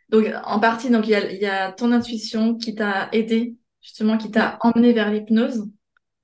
Donc, 0.10 0.26
en 0.46 0.60
partie, 0.60 0.90
donc, 0.90 1.08
il 1.08 1.12
y 1.12 1.16
a, 1.16 1.32
il 1.32 1.42
y 1.42 1.46
a 1.46 1.72
ton 1.72 1.92
intuition 1.92 2.56
qui 2.58 2.76
t'a 2.76 3.10
aidé, 3.12 3.58
justement, 3.86 4.18
qui 4.20 4.32
t'a 4.32 4.58
emmené 4.62 4.94
vers 4.94 5.12
l'hypnose. 5.12 5.70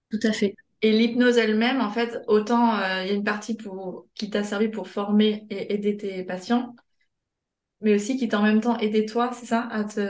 tout 0.09 0.19
à 0.27 0.31
fait. 0.33 0.55
Et 0.83 0.91
l'hypnose 0.91 1.37
elle-même, 1.37 1.81
en 1.81 1.89
fait, 1.91 2.19
autant 2.27 2.75
euh, 2.79 3.03
il 3.03 3.07
y 3.07 3.11
a 3.11 3.13
une 3.13 3.23
partie 3.23 3.55
pour, 3.55 4.07
qui 4.15 4.29
t'a 4.29 4.43
servi 4.43 4.67
pour 4.69 4.87
former 4.87 5.45
et 5.49 5.73
aider 5.73 5.95
tes 5.97 6.23
patients, 6.23 6.75
mais 7.81 7.95
aussi 7.95 8.17
qui 8.17 8.27
t'a 8.29 8.39
en 8.39 8.43
même 8.43 8.61
temps 8.61 8.77
aidé 8.79 9.05
toi, 9.05 9.31
c'est 9.33 9.45
ça, 9.45 9.67
à 9.71 9.83
te, 9.83 10.01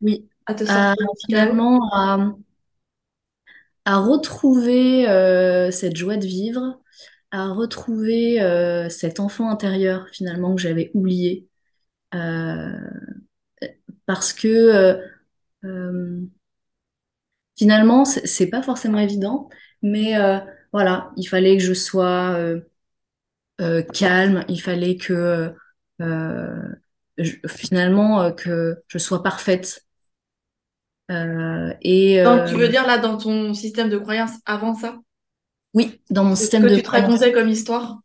Oui. 0.00 0.28
à 0.46 0.54
te 0.54 0.64
À, 0.66 0.94
sortir 1.04 1.08
finalement, 1.26 1.80
à, 1.92 2.32
à 3.84 3.98
retrouver 3.98 5.08
euh, 5.08 5.70
cette 5.70 5.96
joie 5.96 6.16
de 6.16 6.26
vivre, 6.26 6.80
à 7.30 7.48
retrouver 7.52 8.40
euh, 8.42 8.88
cet 8.88 9.20
enfant 9.20 9.50
intérieur 9.50 10.06
finalement 10.12 10.54
que 10.54 10.62
j'avais 10.62 10.90
oublié. 10.94 11.48
Euh, 12.14 12.70
parce 14.06 14.32
que 14.32 14.48
euh, 14.48 15.06
euh, 15.64 16.20
finalement, 17.56 18.04
c'est 18.04 18.48
pas 18.48 18.62
forcément 18.62 18.98
évident, 18.98 19.48
mais 19.82 20.16
euh, 20.18 20.38
voilà, 20.72 21.12
il 21.16 21.26
fallait 21.26 21.56
que 21.56 21.62
je 21.62 21.74
sois 21.74 22.32
euh, 22.36 22.60
euh, 23.60 23.82
calme, 23.82 24.44
il 24.48 24.60
fallait 24.60 24.96
que 24.96 25.54
euh, 26.00 26.62
je- 27.18 27.36
finalement 27.48 28.22
euh, 28.22 28.30
que 28.32 28.82
je 28.88 28.98
sois 28.98 29.22
parfaite. 29.22 29.84
Euh, 31.10 31.74
et 31.82 32.20
Donc, 32.24 32.44
tu 32.46 32.56
veux 32.56 32.68
dire 32.68 32.86
là, 32.86 32.98
dans 32.98 33.16
ton 33.18 33.54
système 33.54 33.88
de 33.88 33.98
croyance 33.98 34.32
avant 34.46 34.74
ça, 34.74 34.98
oui, 35.74 36.00
dans 36.10 36.24
mon 36.24 36.36
système 36.36 36.66
que 36.66 36.66
de 36.66 36.76
tu 36.76 36.82
te 36.82 36.88
croyance, 36.88 36.90
racontais 36.90 37.32
comme 37.32 37.48
histoire, 37.48 38.00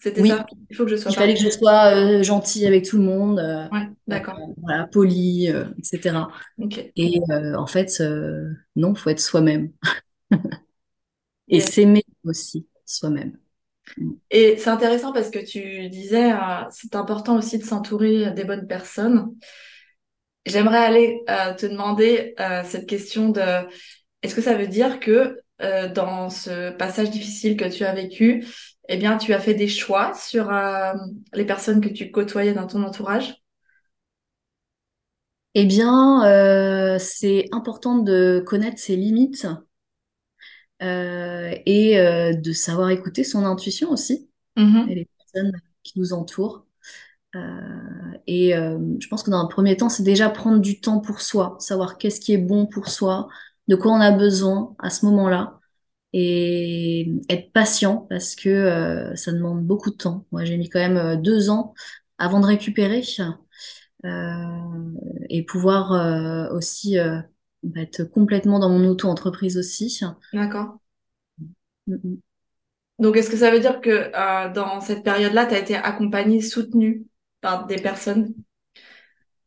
c'était 0.00 0.24
ça? 0.24 0.46
Il 0.70 0.76
faut 0.76 0.84
que 0.84 0.90
je 0.90 0.96
sois 0.96 1.12
il 1.12 1.14
fallait 1.16 1.34
que 1.34 1.40
je 1.40 1.50
sois 1.50 1.94
euh, 1.94 2.22
gentille 2.22 2.66
avec 2.66 2.84
tout 2.84 2.96
le 2.98 3.04
monde, 3.04 3.38
euh, 3.38 3.64
Ouais, 3.72 3.78
euh, 3.80 3.94
d'accord. 4.06 4.38
voilà, 4.62 4.86
polie, 4.86 5.50
euh, 5.50 5.66
etc. 5.78 6.28
Ok. 6.58 6.92
Et 6.96 7.20
euh, 7.30 7.54
en 7.56 7.66
fait, 7.66 8.00
euh, 8.00 8.50
non, 8.76 8.94
faut 8.94 9.10
être 9.10 9.20
soi-même. 9.20 9.72
Et 11.48 11.60
s'aimer 11.60 12.04
aussi 12.24 12.66
soi-même. 12.86 13.36
Et 14.30 14.56
c'est 14.58 14.70
intéressant 14.70 15.12
parce 15.12 15.30
que 15.30 15.38
tu 15.38 15.88
disais, 15.88 16.32
euh, 16.32 16.36
c'est 16.70 16.94
important 16.94 17.36
aussi 17.36 17.58
de 17.58 17.64
s'entourer 17.64 18.30
des 18.32 18.44
bonnes 18.44 18.66
personnes. 18.66 19.34
J'aimerais 20.46 20.78
aller 20.78 21.20
euh, 21.28 21.54
te 21.54 21.66
demander 21.66 22.34
euh, 22.40 22.62
cette 22.64 22.86
question 22.88 23.28
de, 23.28 23.40
est-ce 24.22 24.34
que 24.34 24.42
ça 24.42 24.54
veut 24.56 24.68
dire 24.68 25.00
que 25.00 25.40
dans 25.94 26.30
ce 26.30 26.70
passage 26.70 27.10
difficile 27.10 27.56
que 27.56 27.66
tu 27.66 27.84
as 27.84 27.94
vécu, 27.94 28.46
eh 28.92 28.96
bien, 28.96 29.16
tu 29.16 29.32
as 29.32 29.40
fait 29.40 29.54
des 29.54 29.68
choix 29.68 30.12
sur 30.14 30.50
les 31.32 31.44
personnes 31.44 31.80
que 31.80 31.88
tu 31.88 32.10
côtoyais 32.10 32.52
dans 32.52 32.66
ton 32.66 32.82
entourage? 32.82 33.42
Eh 35.54 35.64
bien, 35.64 36.98
c'est 36.98 37.46
important 37.52 37.98
de 37.98 38.42
connaître 38.46 38.78
ses 38.78 38.96
limites 38.96 39.46
euh, 40.82 41.54
et 41.66 41.98
euh, 41.98 42.32
de 42.32 42.52
savoir 42.52 42.90
écouter 42.90 43.24
son 43.24 43.44
intuition 43.44 43.90
aussi 43.90 44.26
Mm-hmm. 44.56 44.90
et 44.90 44.94
les 44.96 45.08
personnes 45.16 45.52
qui 45.84 45.96
nous 46.00 46.12
entourent. 46.12 46.66
Euh, 47.36 47.40
et 48.26 48.50
je 48.52 49.08
pense 49.08 49.22
que 49.22 49.30
dans 49.30 49.38
un 49.38 49.46
premier 49.46 49.76
temps, 49.76 49.88
c'est 49.88 50.02
déjà 50.02 50.28
prendre 50.28 50.58
du 50.58 50.80
temps 50.80 50.98
pour 50.98 51.20
soi, 51.20 51.56
savoir 51.60 51.98
qu'est-ce 51.98 52.20
qui 52.20 52.32
est 52.32 52.38
bon 52.38 52.66
pour 52.66 52.88
soi, 52.88 53.28
de 53.68 53.76
quoi 53.76 53.92
on 53.92 54.00
a 54.00 54.10
besoin 54.10 54.74
à 54.80 54.90
ce 54.90 55.06
moment-là, 55.06 55.59
et 56.12 57.12
être 57.28 57.52
patient 57.52 58.06
parce 58.10 58.34
que 58.34 59.12
ça 59.14 59.32
demande 59.32 59.64
beaucoup 59.64 59.90
de 59.90 59.96
temps. 59.96 60.26
Moi, 60.32 60.44
j'ai 60.44 60.56
mis 60.56 60.68
quand 60.68 60.80
même 60.80 61.20
deux 61.22 61.50
ans 61.50 61.74
avant 62.18 62.40
de 62.40 62.46
récupérer 62.46 63.02
et 65.28 65.42
pouvoir 65.44 66.52
aussi 66.52 66.96
être 67.76 68.04
complètement 68.04 68.58
dans 68.58 68.70
mon 68.70 68.88
auto-entreprise 68.88 69.56
aussi. 69.58 70.00
D'accord. 70.32 70.80
Mm, 71.86 71.94
mm. 72.04 72.18
Donc, 73.00 73.16
est-ce 73.16 73.30
que 73.30 73.36
ça 73.38 73.50
veut 73.50 73.60
dire 73.60 73.80
que 73.80 73.90
euh, 73.90 74.52
dans 74.52 74.80
cette 74.80 75.04
période-là, 75.04 75.46
tu 75.46 75.54
as 75.54 75.58
été 75.60 75.76
accompagnée, 75.76 76.42
soutenue 76.42 77.06
par 77.42 77.66
des 77.66 77.76
personnes? 77.78 78.34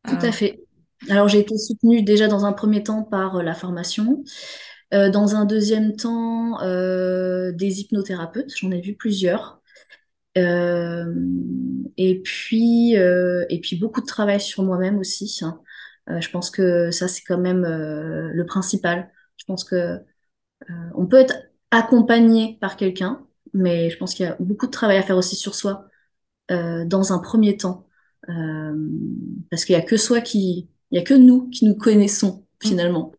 Tout 0.06 0.18
Euh, 0.18 0.22
à 0.22 0.32
fait. 0.32 0.60
Alors, 1.10 1.28
j'ai 1.28 1.40
été 1.40 1.58
soutenue 1.58 2.02
déjà 2.04 2.28
dans 2.28 2.46
un 2.46 2.54
premier 2.54 2.84
temps 2.84 3.04
par 3.04 3.38
euh, 3.38 3.44
la 3.44 3.54
formation. 3.54 4.24
Euh, 4.94 5.10
dans 5.10 5.36
un 5.36 5.46
deuxième 5.46 5.96
temps, 5.96 6.62
euh, 6.62 7.52
des 7.52 7.82
hypnothérapeutes. 7.82 8.54
J'en 8.56 8.72
ai 8.72 8.82
vu 8.82 8.96
plusieurs. 8.96 9.62
Euh, 10.38 11.14
et 11.98 12.22
puis, 12.22 12.94
et 12.94 13.60
puis 13.62 13.78
beaucoup 13.78 14.02
de 14.02 14.06
travail 14.06 14.42
sur 14.42 14.64
moi-même 14.64 14.98
aussi. 15.00 15.40
hein. 15.44 15.60
Je 16.20 16.30
pense 16.30 16.50
que 16.50 16.92
ça, 16.92 17.08
c'est 17.08 17.24
quand 17.24 17.38
même 17.38 17.64
le 17.66 18.46
principal. 18.46 19.12
Je 19.38 19.46
pense 19.46 19.64
que 19.64 20.00
On 20.96 21.08
peut 21.08 21.18
être 21.20 21.36
accompagné 21.72 22.58
par 22.62 22.78
quelqu'un, 22.78 23.26
mais 23.54 23.90
je 23.90 23.98
pense 23.98 24.14
qu'il 24.16 24.26
y 24.26 24.30
a 24.30 24.38
beaucoup 24.40 24.66
de 24.68 24.72
travail 24.72 24.98
à 24.98 25.04
faire 25.04 25.18
aussi 25.18 25.36
sur 25.36 25.56
soi 25.56 25.88
dans 26.50 27.14
un 27.14 27.20
premier 27.20 27.58
temps, 27.58 27.88
parce 28.28 29.66
qu'il 29.66 29.74
y 29.74 29.80
a 29.80 29.82
que 29.82 29.98
soi 29.98 30.22
qui, 30.22 30.70
il 30.92 30.98
y 30.98 31.00
a 31.00 31.04
que 31.04 31.14
nous 31.14 31.50
qui 31.50 31.66
nous 31.66 31.76
connaissons 31.76 32.46
mm, 32.64 32.68
finalement. 32.68 33.14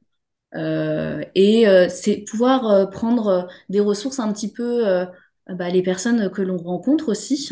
Euh, 0.55 1.23
et 1.35 1.67
euh, 1.69 1.89
c'est 1.89 2.19
pouvoir 2.19 2.71
euh, 2.71 2.87
prendre 2.87 3.49
des 3.69 3.81
ressources 3.81 4.21
un 4.21 4.33
petit 4.33 4.53
peu, 4.53 5.07
bah, 5.49 5.69
les 5.69 5.83
personnes 5.83 6.31
que 6.31 6.43
l'on 6.43 6.59
rencontre 6.59 7.09
aussi, 7.09 7.51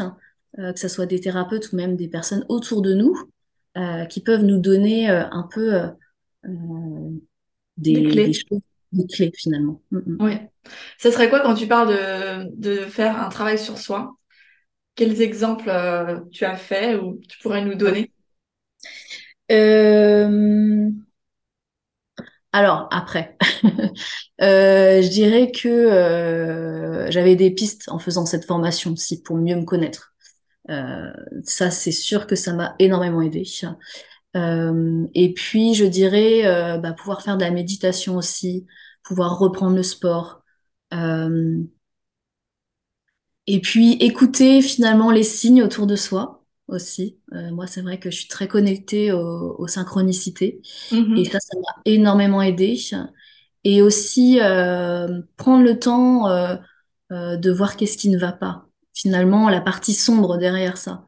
euh, 0.59 0.73
que 0.73 0.79
ce 0.79 0.89
soit 0.89 1.07
des 1.07 1.21
thérapeutes 1.21 1.73
ou 1.73 1.77
même 1.77 1.97
des 1.97 2.09
personnes 2.09 2.45
autour 2.49 2.83
de 2.83 2.95
nous, 2.95 3.17
qui 4.09 4.21
peuvent 4.21 4.45
nous 4.45 4.59
donner 4.59 5.09
un 5.09 5.49
peu 5.51 5.81
des 7.79 8.01
des, 8.01 8.03
des 8.03 8.11
clés. 8.11 8.33
choses, 8.33 8.61
des 8.93 9.07
clés 9.07 9.33
finalement. 9.35 9.81
Mm, 9.91 9.99
mm. 9.99 10.17
Oui. 10.21 10.33
Ce 10.99 11.11
serait 11.11 11.29
quoi 11.29 11.41
quand 11.41 11.55
tu 11.55 11.67
parles 11.67 11.89
de, 11.89 12.51
de 12.57 12.77
faire 12.87 13.21
un 13.21 13.29
travail 13.31 13.59
sur 13.59 13.79
soi? 13.79 14.15
Quels 14.95 15.23
exemples 15.23 15.71
euh, 15.71 16.21
tu 16.31 16.45
as 16.45 16.57
fait 16.57 16.97
ou 16.97 17.19
tu 17.29 17.39
pourrais 17.39 17.65
nous 17.65 17.75
donner? 17.75 18.13
Euh, 19.51 20.91
alors, 22.53 22.89
après, 22.91 23.37
Euh, 24.43 25.03
je 25.03 25.09
dirais 25.09 25.53
que 25.53 25.69
euh, 25.69 27.09
j'avais 27.11 27.37
des 27.37 27.53
pistes 27.53 27.89
en 27.89 27.99
faisant 28.01 28.27
cette 28.27 28.45
formation 28.45 28.93
aussi 28.93 29.23
pour 29.23 29.37
mieux 29.37 29.55
me 29.57 29.65
connaître. 29.65 30.15
Euh, 30.71 31.13
ça, 31.45 31.71
c'est 31.71 31.93
sûr 31.93 32.27
que 32.27 32.37
ça 32.37 32.53
m'a 32.55 32.75
énormément 32.81 33.23
aidé. 33.23 33.45
Euh, 34.37 35.07
et 35.15 35.35
puis, 35.35 35.75
je 35.75 35.85
dirais 35.85 36.79
bah, 36.81 36.93
pouvoir 36.95 37.23
faire 37.23 37.37
de 37.37 37.43
la 37.45 37.51
méditation 37.53 38.17
aussi, 38.17 38.67
pouvoir 39.05 39.39
reprendre 39.39 39.77
le 39.77 39.83
sport. 39.85 40.43
Et 43.47 43.61
puis, 43.61 43.93
écouter 44.01 44.61
finalement 44.63 45.13
les 45.13 45.23
signes 45.23 45.63
autour 45.63 45.87
de 45.87 45.95
soi 45.95 46.42
aussi. 46.73 47.19
Euh, 47.35 47.51
moi, 47.53 47.67
c'est 47.67 47.83
vrai 47.83 47.99
que 48.01 48.11
je 48.11 48.17
suis 48.19 48.29
très 48.29 48.49
connectée 48.49 49.13
aux, 49.13 49.57
aux 49.59 49.69
synchronicités. 49.69 50.63
Et 51.15 51.25
Mhm. 51.25 51.31
ça, 51.31 51.41
ça 51.41 51.59
m'a 51.59 51.83
énormément 51.85 52.43
aidé. 52.43 52.77
Et 53.65 53.83
aussi 53.83 54.41
euh, 54.41 55.23
prendre 55.37 55.65
le 55.65 55.79
temps 55.79 56.29
euh, 56.29 56.57
de 57.11 57.51
voir 57.53 57.77
qu'est-ce 57.77 57.97
qui 57.99 58.09
ne 58.11 58.19
va 58.19 58.33
pas. 58.33 58.67
Finalement, 58.95 59.49
la 59.49 59.61
partie 59.61 59.95
sombre 59.95 60.39
derrière 60.39 60.77
ça. 60.79 61.07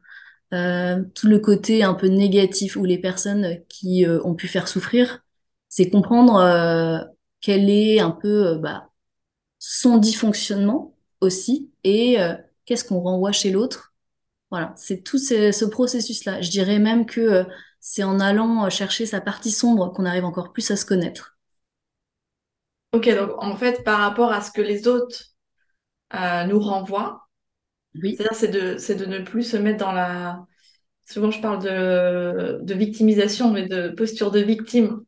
Tout 0.51 1.27
le 1.27 1.39
côté 1.39 1.83
un 1.83 1.93
peu 1.93 2.07
négatif 2.07 2.77
où 2.77 2.85
les 2.85 2.97
personnes 2.97 3.59
qui 3.67 4.05
ont 4.07 4.35
pu 4.35 4.47
faire 4.47 4.67
souffrir, 4.69 5.21
c'est 5.69 5.89
comprendre 5.89 7.09
quel 7.41 7.69
est 7.69 7.99
un 7.99 8.11
peu 8.11 8.55
bah, 8.57 8.89
son 9.59 9.97
dysfonctionnement 9.97 10.95
aussi 11.21 11.71
et 11.83 12.17
qu'est-ce 12.65 12.85
qu'on 12.85 13.01
renvoie 13.01 13.33
chez 13.33 13.51
l'autre. 13.51 13.94
Voilà, 14.55 14.73
c'est 14.77 15.03
tout 15.03 15.17
ce, 15.19 15.51
ce 15.51 15.65
processus-là. 15.65 16.41
Je 16.41 16.49
dirais 16.49 16.79
même 16.79 17.05
que 17.05 17.21
euh, 17.21 17.43
c'est 17.79 18.03
en 18.03 18.19
allant 18.19 18.69
chercher 18.69 19.05
sa 19.05 19.21
partie 19.21 19.51
sombre 19.51 19.91
qu'on 19.93 20.05
arrive 20.05 20.25
encore 20.25 20.53
plus 20.53 20.69
à 20.71 20.75
se 20.77 20.85
connaître. 20.85 21.37
Ok, 22.93 23.09
donc 23.09 23.31
en 23.43 23.55
fait, 23.57 23.83
par 23.83 23.99
rapport 23.99 24.31
à 24.31 24.41
ce 24.41 24.51
que 24.51 24.61
les 24.61 24.87
autres 24.87 25.33
euh, 26.15 26.45
nous 26.45 26.59
renvoient, 26.59 27.27
Oui, 27.95 28.19
c'est-à-dire 28.19 28.35
c'est 28.79 28.95
de, 28.95 29.05
ne 29.05 29.19
plus 29.23 29.43
se 29.43 29.57
mettre 29.57 29.79
dans 29.79 29.91
la... 29.93 30.45
Souvent, 31.05 31.31
je 31.31 31.41
parle 31.41 31.63
de, 31.63 32.59
de 32.63 32.73
victimisation, 32.75 33.51
mais 33.51 33.67
de 33.67 33.89
posture 33.89 34.31
de 34.31 34.39
victime. 34.41 35.03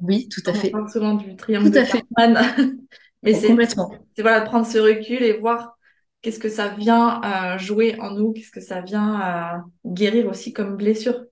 oui, 0.00 0.28
tout 0.28 0.42
à 0.46 0.54
On 0.54 0.54
fait. 0.54 0.72
parle 0.72 0.90
souvent 0.90 1.14
du 1.14 1.36
triangle 1.36 1.70
Tout 1.70 1.72
de 1.72 1.78
à 1.78 1.84
fait. 1.84 2.04
Mais 3.22 3.32
Bon, 3.32 3.40
c'est 3.40 3.42
complètement. 3.42 4.06
c'est 4.16 4.22
voilà, 4.22 4.40
de 4.40 4.46
prendre 4.46 4.66
ce 4.66 4.78
recul 4.78 5.22
et 5.22 5.38
voir 5.38 5.78
qu'est-ce 6.22 6.38
que 6.38 6.48
ça 6.48 6.68
vient 6.68 7.20
euh, 7.22 7.58
jouer 7.58 8.00
en 8.00 8.12
nous, 8.12 8.32
qu'est-ce 8.32 8.50
que 8.50 8.60
ça 8.60 8.80
vient 8.80 9.20
euh, 9.20 9.58
guérir 9.86 10.28
aussi 10.28 10.52
comme 10.52 10.76
blessure? 10.76 11.24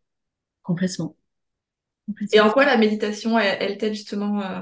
Complètement. 0.62 1.14
Et 2.32 2.40
en 2.40 2.50
quoi 2.50 2.64
la 2.64 2.78
méditation, 2.78 3.38
elle, 3.38 3.58
elle 3.60 3.78
t'aide 3.78 3.94
justement 3.94 4.40
euh, 4.40 4.60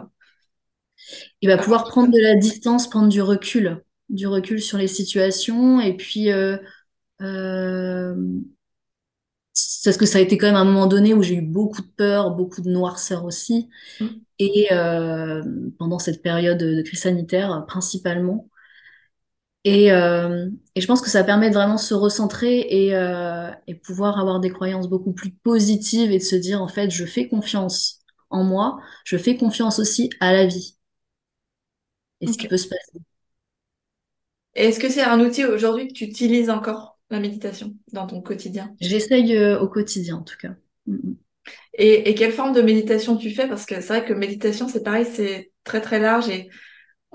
Il 1.42 1.48
va 1.48 1.56
pouvoir 1.58 1.84
prendre 1.84 2.12
de 2.12 2.20
la 2.20 2.34
distance, 2.34 2.90
prendre 2.90 3.08
du 3.08 3.22
recul, 3.22 3.84
du 4.08 4.26
recul 4.26 4.60
sur 4.60 4.78
les 4.78 4.88
situations. 4.88 5.80
Et 5.80 5.96
puis, 5.96 6.32
euh, 6.32 6.56
parce 7.20 8.16
que 9.96 10.06
ça 10.06 10.18
a 10.18 10.20
été 10.20 10.38
quand 10.38 10.48
même 10.48 10.56
un 10.56 10.64
moment 10.64 10.88
donné 10.88 11.14
où 11.14 11.22
j'ai 11.22 11.36
eu 11.36 11.42
beaucoup 11.42 11.82
de 11.82 11.92
peur, 11.96 12.32
beaucoup 12.32 12.62
de 12.62 12.68
noirceur 12.68 13.24
aussi. 13.24 13.68
Mm. 14.00 14.06
Et 14.38 14.66
pendant 15.78 16.00
cette 16.00 16.20
période 16.20 16.58
de 16.58 16.82
crise 16.82 17.00
sanitaire, 17.00 17.64
principalement. 17.68 18.48
Et, 19.68 19.90
euh, 19.90 20.48
et 20.76 20.80
je 20.80 20.86
pense 20.86 21.00
que 21.02 21.10
ça 21.10 21.24
permet 21.24 21.48
de 21.50 21.54
vraiment 21.54 21.76
se 21.76 21.92
recentrer 21.92 22.60
et, 22.70 22.94
euh, 22.94 23.50
et 23.66 23.74
pouvoir 23.74 24.20
avoir 24.20 24.38
des 24.38 24.50
croyances 24.50 24.88
beaucoup 24.88 25.12
plus 25.12 25.32
positives 25.32 26.12
et 26.12 26.18
de 26.18 26.22
se 26.22 26.36
dire, 26.36 26.62
en 26.62 26.68
fait, 26.68 26.88
je 26.90 27.04
fais 27.04 27.26
confiance 27.26 27.98
en 28.30 28.44
moi, 28.44 28.78
je 29.04 29.16
fais 29.16 29.36
confiance 29.36 29.80
aussi 29.80 30.08
à 30.20 30.32
la 30.32 30.46
vie 30.46 30.76
et 32.20 32.26
ce 32.26 32.38
qui 32.38 32.48
peut 32.48 32.56
se 32.56 32.68
passer. 32.68 32.98
Est-ce 34.54 34.80
que 34.80 34.88
c'est 34.88 35.02
un 35.02 35.20
outil 35.20 35.44
aujourd'hui 35.44 35.88
que 35.88 35.92
tu 35.92 36.04
utilises 36.04 36.50
encore, 36.50 36.98
la 37.10 37.20
méditation, 37.20 37.74
dans 37.92 38.06
ton 38.06 38.22
quotidien? 38.22 38.74
J'essaye 38.80 39.36
euh, 39.36 39.60
au 39.60 39.68
quotidien, 39.68 40.16
en 40.16 40.22
tout 40.22 40.36
cas. 40.40 40.54
Mm, 40.86 40.94
mm. 40.94 41.16
Et, 41.74 42.10
et 42.10 42.14
quelle 42.14 42.32
forme 42.32 42.54
de 42.54 42.62
méditation 42.62 43.16
tu 43.16 43.30
fais? 43.30 43.48
Parce 43.48 43.66
que 43.66 43.76
c'est 43.76 43.88
vrai 43.88 44.04
que 44.04 44.12
méditation, 44.14 44.68
c'est 44.68 44.82
pareil, 44.82 45.06
c'est 45.06 45.52
très 45.64 45.80
très 45.80 45.98
large 46.00 46.28
et 46.28 46.48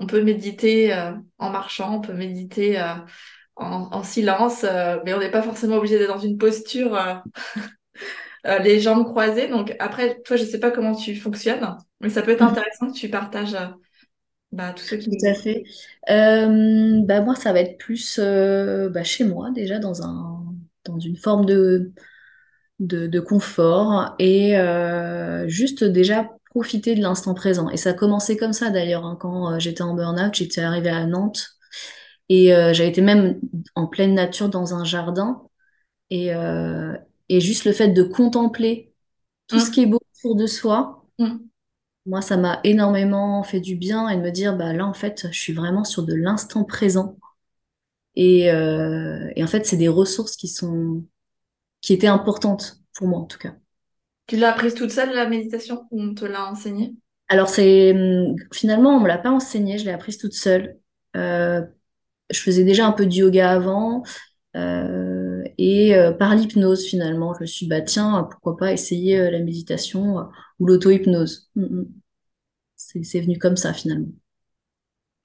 on 0.02 0.06
peut 0.06 0.22
méditer 0.22 0.94
euh, 0.94 1.12
en 1.38 1.50
marchant, 1.50 1.96
on 1.96 2.00
peut 2.00 2.14
méditer 2.14 2.80
euh, 2.80 2.94
en, 3.56 3.88
en 3.92 4.02
silence, 4.04 4.64
euh, 4.64 4.98
mais 5.04 5.14
on 5.14 5.20
n'est 5.20 5.30
pas 5.30 5.42
forcément 5.42 5.76
obligé 5.76 5.98
d'être 5.98 6.08
dans 6.14 6.18
une 6.20 6.38
posture 6.38 6.98
les 8.44 8.80
jambes 8.80 9.04
croisées. 9.04 9.48
Donc 9.48 9.74
après, 9.78 10.20
toi, 10.22 10.36
je 10.36 10.44
sais 10.44 10.60
pas 10.60 10.70
comment 10.70 10.94
tu 10.94 11.16
fonctionnes, 11.16 11.76
mais 12.00 12.10
ça 12.10 12.22
peut 12.22 12.32
être 12.32 12.42
Mhm. 12.42 12.42
intéressant 12.42 12.88
que 12.92 12.98
tu 12.98 13.08
partages 13.10 13.56
bah, 14.52 14.72
tous 14.74 14.84
ceux 14.84 14.96
qui 14.98 15.10
Tout 15.10 15.26
nous 15.26 15.26
à 15.26 15.34
fait. 15.34 15.64
Bah 16.08 17.20
moi, 17.22 17.34
ça 17.34 17.52
va 17.52 17.60
être 17.60 17.78
plus 17.78 18.18
bah, 18.18 19.04
chez 19.04 19.24
moi, 19.24 19.50
déjà, 19.50 19.78
dans 19.78 20.02
un, 20.02 20.44
dans 20.84 20.98
une 20.98 21.16
forme 21.16 21.44
de, 21.46 21.92
de, 22.80 23.06
de 23.06 23.20
confort 23.20 24.14
et 24.18 24.54
juste 25.48 25.84
déjà 25.84 26.30
profiter 26.52 26.94
de 26.94 27.02
l'instant 27.02 27.34
présent. 27.34 27.70
Et 27.70 27.76
ça 27.76 27.90
a 27.90 27.94
commencé 27.94 28.36
comme 28.36 28.52
ça 28.52 28.70
d'ailleurs, 28.70 29.06
hein, 29.06 29.16
quand 29.20 29.54
euh, 29.54 29.58
j'étais 29.58 29.82
en 29.82 29.94
burn-out, 29.94 30.34
j'étais 30.34 30.60
arrivée 30.62 30.90
à 30.90 31.06
Nantes 31.06 31.50
et 32.28 32.54
euh, 32.54 32.72
j'avais 32.74 32.90
été 32.90 33.02
même 33.02 33.40
en 33.74 33.86
pleine 33.86 34.14
nature 34.14 34.48
dans 34.50 34.74
un 34.74 34.84
jardin. 34.84 35.42
Et, 36.10 36.34
euh, 36.34 36.96
et 37.30 37.40
juste 37.40 37.64
le 37.66 37.72
fait 37.72 37.88
de 37.90 38.02
contempler 38.04 38.92
tout 39.48 39.60
ce 39.60 39.70
Hum, 39.70 39.72
qui 39.72 39.82
est 39.82 39.86
beau 39.86 40.00
autour 40.18 40.36
de 40.36 40.46
soi, 40.46 41.04
hum. 41.18 41.50
moi, 42.06 42.22
ça 42.22 42.36
m'a 42.36 42.60
énormément 42.64 43.42
fait 43.44 43.60
du 43.60 43.76
bien 43.76 44.08
et 44.08 44.16
de 44.16 44.22
me 44.22 44.30
dire, 44.30 44.56
bah 44.56 44.72
là, 44.72 44.86
en 44.86 44.94
fait, 44.94 45.28
je 45.32 45.38
suis 45.38 45.52
vraiment 45.52 45.84
sur 45.84 46.04
de 46.04 46.14
l'instant 46.14 46.64
présent. 46.64 47.16
Et, 48.16 48.50
euh, 48.52 49.30
et 49.36 49.44
en 49.44 49.46
fait, 49.46 49.66
c'est 49.66 49.76
des 49.76 49.88
ressources 49.88 50.36
qui 50.36 50.48
sont, 50.48 51.04
qui 51.82 51.94
étaient 51.94 52.08
importantes 52.08 52.80
pour 52.94 53.08
moi, 53.08 53.20
en 53.20 53.26
tout 53.26 53.38
cas. 53.38 53.54
Tu 54.32 54.36
l'as 54.38 54.50
apprise 54.50 54.74
toute 54.74 54.90
seule, 54.90 55.14
la 55.14 55.28
méditation, 55.28 55.86
ou 55.92 56.02
on 56.02 56.12
te 56.14 56.24
l'a 56.24 56.46
enseignée? 56.50 56.96
Alors, 57.28 57.48
c'est, 57.48 57.92
hum, 57.94 58.36
finalement, 58.52 58.96
on 58.96 59.00
me 59.00 59.08
l'a 59.08 59.18
pas 59.18 59.30
enseigné, 59.30 59.78
je 59.78 59.84
l'ai 59.84 59.90
apprise 59.92 60.18
toute 60.18 60.34
seule. 60.34 60.78
Euh, 61.16 61.62
je 62.30 62.40
faisais 62.40 62.64
déjà 62.64 62.86
un 62.86 62.92
peu 62.92 63.06
de 63.06 63.14
yoga 63.14 63.50
avant. 63.52 64.04
euh, 64.56 65.44
et 65.58 65.96
euh, 65.96 66.12
par 66.12 66.34
l'hypnose, 66.36 66.86
finalement, 66.86 67.34
je 67.34 67.42
me 67.42 67.46
suis 67.46 67.66
dit, 67.66 67.70
bah 67.70 67.82
tiens, 67.82 68.28
pourquoi 68.30 68.56
pas 68.58 68.72
essayer 68.72 69.30
la 69.30 69.40
méditation 69.40 70.28
ou 70.60 70.66
l'auto-hypnose. 70.66 71.50
Mm, 71.56 71.64
mm. 71.82 71.86
C'est, 72.76 73.04
c'est 73.04 73.20
venu 73.22 73.38
comme 73.38 73.56
ça, 73.58 73.74
finalement. 73.74 74.08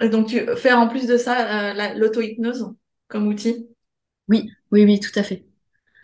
Et 0.01 0.09
donc, 0.09 0.27
tu 0.27 0.45
fais 0.57 0.73
en 0.73 0.87
plus 0.87 1.05
de 1.07 1.17
ça 1.17 1.73
la- 1.73 1.93
l'auto-hypnose 1.95 2.73
comme 3.07 3.27
outil? 3.27 3.67
Oui, 4.29 4.49
oui, 4.71 4.85
oui, 4.85 4.99
tout 5.01 5.11
à 5.19 5.23
fait. 5.23 5.45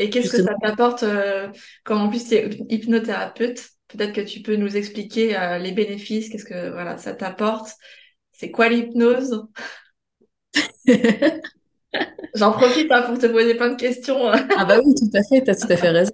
Et 0.03 0.09
qu'est-ce 0.09 0.31
que 0.31 0.43
ça 0.43 0.55
t'apporte, 0.61 1.03
euh, 1.03 1.47
comme 1.85 2.01
en 2.01 2.09
plus 2.09 2.27
tu 2.27 2.35
es 2.35 2.49
hypnothérapeute? 2.67 3.69
Peut-être 3.87 4.11
que 4.11 4.19
tu 4.19 4.41
peux 4.41 4.57
nous 4.57 4.75
expliquer 4.75 5.37
euh, 5.37 5.59
les 5.59 5.71
bénéfices, 5.71 6.27
qu'est-ce 6.27 6.43
que 6.43 6.71
voilà, 6.71 6.97
ça 6.97 7.13
t'apporte? 7.13 7.69
C'est 8.33 8.51
quoi 8.51 8.67
l'hypnose? 8.67 9.45
J'en 12.35 12.51
profite 12.51 12.91
hein, 12.91 13.03
pour 13.03 13.17
te 13.17 13.27
poser 13.27 13.55
plein 13.55 13.69
de 13.69 13.77
questions. 13.77 14.27
Ah 14.27 14.65
bah 14.65 14.81
oui, 14.83 14.93
tout 14.93 15.17
à 15.17 15.23
fait, 15.23 15.41
tu 15.41 15.51
as 15.51 15.55
tout 15.55 15.71
à 15.71 15.77
fait 15.77 15.91
raison. 15.91 16.11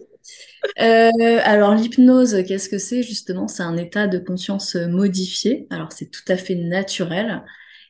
Euh, 0.79 1.39
alors 1.43 1.73
l'hypnose, 1.73 2.43
qu'est-ce 2.47 2.69
que 2.69 2.77
c'est? 2.77 3.01
Justement? 3.01 3.47
C'est 3.47 3.63
un 3.63 3.77
état 3.77 4.05
de 4.05 4.19
conscience 4.19 4.75
euh, 4.75 4.87
modifié. 4.87 5.65
Alors 5.71 5.91
c'est 5.93 6.11
tout 6.11 6.21
à 6.27 6.37
fait 6.37 6.53
naturel 6.53 7.43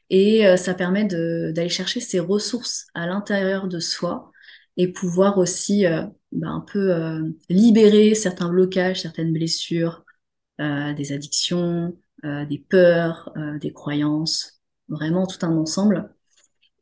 et 0.10 0.46
ça 0.58 0.74
permet 0.74 1.04
d'aller 1.04 1.70
chercher 1.70 2.00
ses 2.00 2.20
ressources 2.20 2.88
à 2.96 3.06
l'intérieur 3.06 3.68
de 3.68 3.80
soi 3.80 4.29
et 4.80 4.88
pouvoir 4.88 5.38
aussi 5.38 5.86
euh, 5.86 6.04
bah, 6.32 6.48
un 6.48 6.62
peu 6.62 6.94
euh, 6.96 7.22
libérer 7.50 8.16
certains 8.16 8.48
blocages, 8.48 9.02
certaines 9.02 9.34
blessures, 9.34 10.06
euh, 10.62 10.94
des 10.94 11.12
addictions, 11.12 11.96
des 12.24 12.58
peurs, 12.58 13.34
des 13.62 13.72
croyances, 13.72 14.62
vraiment 14.90 15.26
tout 15.26 15.38
un 15.46 15.56
ensemble. 15.56 16.14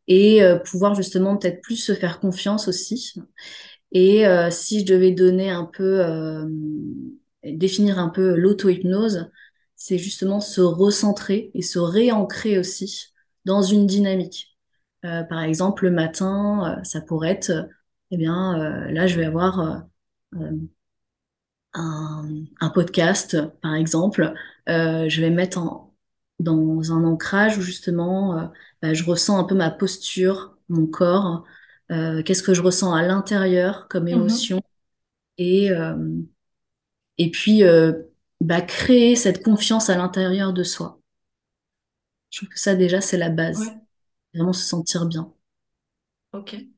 Et 0.08 0.42
pouvoir 0.66 0.96
justement 0.96 1.38
peut-être 1.38 1.62
plus 1.62 1.76
se 1.76 1.94
faire 1.94 2.20
confiance 2.20 2.68
aussi 2.68 3.14
et 3.92 4.24
si 4.50 4.80
je 4.80 4.86
devais 4.86 5.12
donner 5.12 5.52
un 5.52 5.66
peu, 5.66 6.02
définir 7.44 8.00
un 8.00 8.10
peu 8.10 8.36
l'auto-hypnose, 8.36 9.30
c'est 9.76 10.00
justement 10.00 10.40
se 10.40 10.62
recentrer 10.62 11.52
et 11.54 11.62
se 11.62 11.78
réancrer 11.78 12.58
aussi 12.58 13.14
dans 13.46 13.62
une 13.62 13.86
dynamique. 13.86 14.58
Par 15.04 15.44
exemple, 15.44 15.84
le 15.84 15.92
matin, 15.92 16.80
ça 16.84 17.00
pourrait 17.00 17.30
être, 17.30 17.70
eh 18.12 18.18
bien, 18.18 18.60
euh, 18.90 18.92
là, 18.92 19.08
je 19.08 19.18
vais 19.20 19.26
avoir 19.26 19.60
euh, 19.60 19.80
euh, 20.36 20.52
un, 21.74 22.28
un 22.62 22.70
podcast, 22.70 23.38
par 23.62 23.76
exemple. 23.76 24.34
Euh, 24.70 25.10
je 25.10 25.22
vais 25.22 25.30
mettre 25.30 25.58
en, 25.60 25.96
dans 26.40 26.92
un 26.92 27.04
ancrage 27.04 27.58
où 27.58 27.62
justement, 27.62 28.38
euh, 28.40 28.48
bah, 28.82 28.94
je 28.94 29.04
ressens 29.04 29.38
un 29.40 29.44
peu 29.44 29.56
ma 29.56 29.72
posture, 29.72 30.58
mon 30.70 30.88
corps, 30.88 31.44
euh, 31.92 32.24
qu'est-ce 32.24 32.44
que 32.44 32.54
je 32.54 32.62
ressens 32.62 32.94
à 32.94 33.02
l'intérieur 33.04 33.88
comme 33.90 34.08
Mhm. 34.12 34.48
émotion 34.48 34.62
et, 35.38 35.72
euh, 35.72 35.96
et 37.20 37.30
puis 37.32 37.64
euh, 37.64 37.94
bah, 38.42 38.62
créer 38.62 39.16
cette 39.16 39.44
confiance 39.44 39.90
à 39.92 39.98
l'intérieur 39.98 40.52
de 40.54 40.64
soi. 40.64 41.00
Je 42.30 42.38
trouve 42.40 42.48
que 42.50 42.58
ça 42.60 42.74
déjà 42.76 43.02
c'est 43.02 43.18
la 43.18 43.28
base, 43.30 43.66
Ouais, 43.66 43.82
vraiment 44.34 44.54
se 44.54 44.66
sentir 44.66 45.06
bien. 45.08 45.34
ok. 46.32 46.77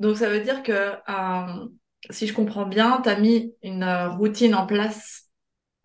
Donc 0.00 0.18
ça 0.18 0.30
veut 0.30 0.40
dire 0.42 0.62
que 0.64 0.72
euh, 0.72 1.68
si 2.10 2.28
je 2.28 2.34
comprends 2.34 2.66
bien, 2.66 3.00
tu 3.02 3.10
as 3.10 3.20
mis 3.20 3.54
une 3.62 3.84
euh, 3.84 4.10
routine 4.10 4.54
en 4.56 4.66
place 4.66 5.24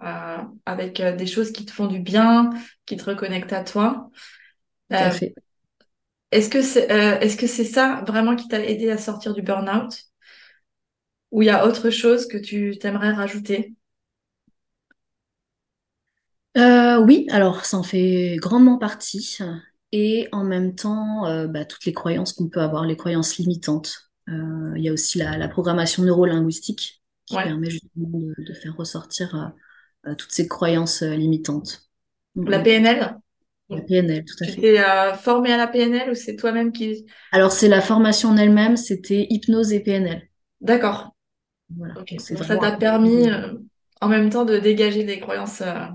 euh, 0.04 0.38
avec 0.66 1.02
des 1.02 1.28
choses 1.28 1.52
qui 1.54 1.66
te 1.66 1.72
font 1.74 1.88
du 1.88 2.00
bien, 2.00 2.52
qui 2.86 2.98
te 2.98 3.06
reconnectent 3.06 3.54
à 3.54 3.64
toi. 3.64 4.12
Tout 4.90 5.04
à 5.04 5.10
Euh, 5.10 5.12
fait. 5.12 5.36
est-ce 6.32 6.50
que 6.50 6.62
c'est 6.62 6.86
est-ce 6.92 7.36
que 7.38 7.48
c'est 7.48 7.64
ça 7.66 8.04
vraiment 8.08 8.36
qui 8.36 8.48
t'a 8.48 8.64
aidé 8.64 8.90
à 8.92 8.98
sortir 8.98 9.34
du 9.34 9.42
burn-out? 9.42 9.96
Ou 11.30 11.44
il 11.44 11.46
y 11.46 11.50
a 11.52 11.68
autre 11.68 11.92
chose 11.92 12.28
que 12.28 12.36
tu 12.38 12.80
t'aimerais 12.80 13.12
rajouter? 13.12 13.76
Euh, 16.58 16.98
oui, 17.00 17.28
alors 17.32 17.66
ça 17.66 17.78
en 17.78 17.84
fait 17.84 18.38
grandement 18.42 18.78
partie. 18.78 19.38
Et 19.92 20.28
en 20.32 20.44
même 20.44 20.76
temps, 20.76 21.26
euh, 21.28 21.48
bah, 21.48 21.66
toutes 21.66 21.86
les 21.86 21.94
croyances 21.94 22.34
qu'on 22.34 22.50
peut 22.50 22.62
avoir, 22.62 22.86
les 22.86 22.98
croyances 22.98 23.38
limitantes. 23.38 24.10
Euh, 24.30 24.74
il 24.76 24.84
y 24.84 24.90
a 24.90 24.94
aussi 24.94 25.18
la, 25.20 25.38
la 25.38 25.48
programmation 25.48 26.04
neurolinguistique 26.04 27.02
qui 27.26 27.36
Ouais. 27.36 27.44
permet 27.44 27.70
justement 27.70 28.10
de, 28.20 28.34
de 28.38 28.54
faire 28.54 28.76
ressortir 28.76 29.36
euh, 29.36 30.12
euh, 30.12 30.16
toutes 30.16 30.32
ces 30.32 30.48
croyances 30.48 31.04
euh, 31.04 31.16
limitantes. 31.16 31.90
La. 32.36 32.60
PNL? 32.60 33.20
La 33.70 33.82
PNL, 33.82 34.26
tout 34.26 34.44
à 34.44 34.46
Tu 34.46 34.52
fait. 34.54 34.62
t'es 34.62 34.80
euh, 34.80 35.14
formé 35.16 35.52
à 35.54 35.58
la 35.58 35.68
PNL 35.68 36.12
ou 36.12 36.16
c'est 36.16 36.36
toi-même 36.36 36.72
qui... 36.72 37.06
Alors 37.32 37.52
c'est 37.52 37.68
la 37.68 37.82
formation 37.82 38.30
en 38.30 38.38
elle-même, 38.38 38.78
c'était 38.78 39.28
hypnose 39.30 39.74
et 39.74 39.80
PNL. 39.80 40.28
D'accord. 40.62 41.16
Voilà, 41.76 41.96
donc 41.96 42.14
ça 42.20 42.58
t'a 42.58 42.78
permis 42.78 43.30
euh, 43.30 43.54
en 44.02 44.08
même 44.10 44.30
temps 44.30 44.46
de 44.46 44.58
dégager 44.60 45.04
des 45.04 45.20
croyances 45.20 45.62
euh, 45.62 45.86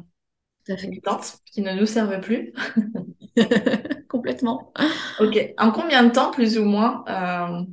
limitantes 0.69 1.39
qui 1.47 1.63
ne 1.63 1.73
nous 1.75 1.87
servent 1.87 2.21
plus. 2.21 2.53
Complètement. 4.09 4.73
Ok. 5.19 5.39
En 5.59 5.71
combien 5.73 6.05
de 6.05 6.11
temps, 6.13 6.31
plus 6.31 6.59
ou 6.59 6.65
moins, 6.65 7.05
euh, 7.09 7.65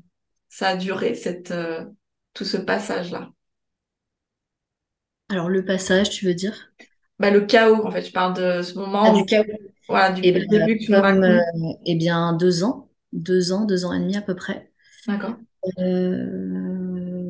ça 0.50 0.70
a 0.70 0.76
duré 0.78 1.16
cette, 1.16 1.52
euh, 1.52 1.86
tout 2.34 2.46
ce 2.46 2.58
passage-là? 2.58 3.30
Alors 5.30 5.48
le 5.48 5.64
passage, 5.64 6.10
tu 6.10 6.26
veux 6.26 6.34
dire? 6.34 6.74
Bah, 7.20 7.32
le 7.32 7.42
chaos, 7.46 7.86
en 7.86 7.92
fait. 7.92 8.04
Je 8.04 8.12
parle 8.12 8.34
de 8.36 8.62
ce 8.62 8.78
Ah, 9.02 9.10
moment 9.10 9.12
du 9.12 9.24
où, 9.24 9.26
chaos. 9.26 9.46
voilà, 9.88 10.12
Eh 10.24 10.32
depuis 10.32 10.34
bien, 10.34 10.44
le 10.44 10.48
début 10.50 10.78
que 10.80 10.86
tu 10.86 10.92
comme 10.92 11.24
euh, 11.24 11.40
eh 11.86 11.96
bien 11.96 12.34
deux 12.34 12.64
ans, 12.64 12.90
deux 13.14 13.52
ans, 13.54 13.66
deux 13.66 13.86
ans 13.86 13.94
et 13.94 14.00
demi 14.00 14.18
à 14.18 14.22
peu 14.22 14.36
près. 14.36 14.72
D'accord. 15.08 15.40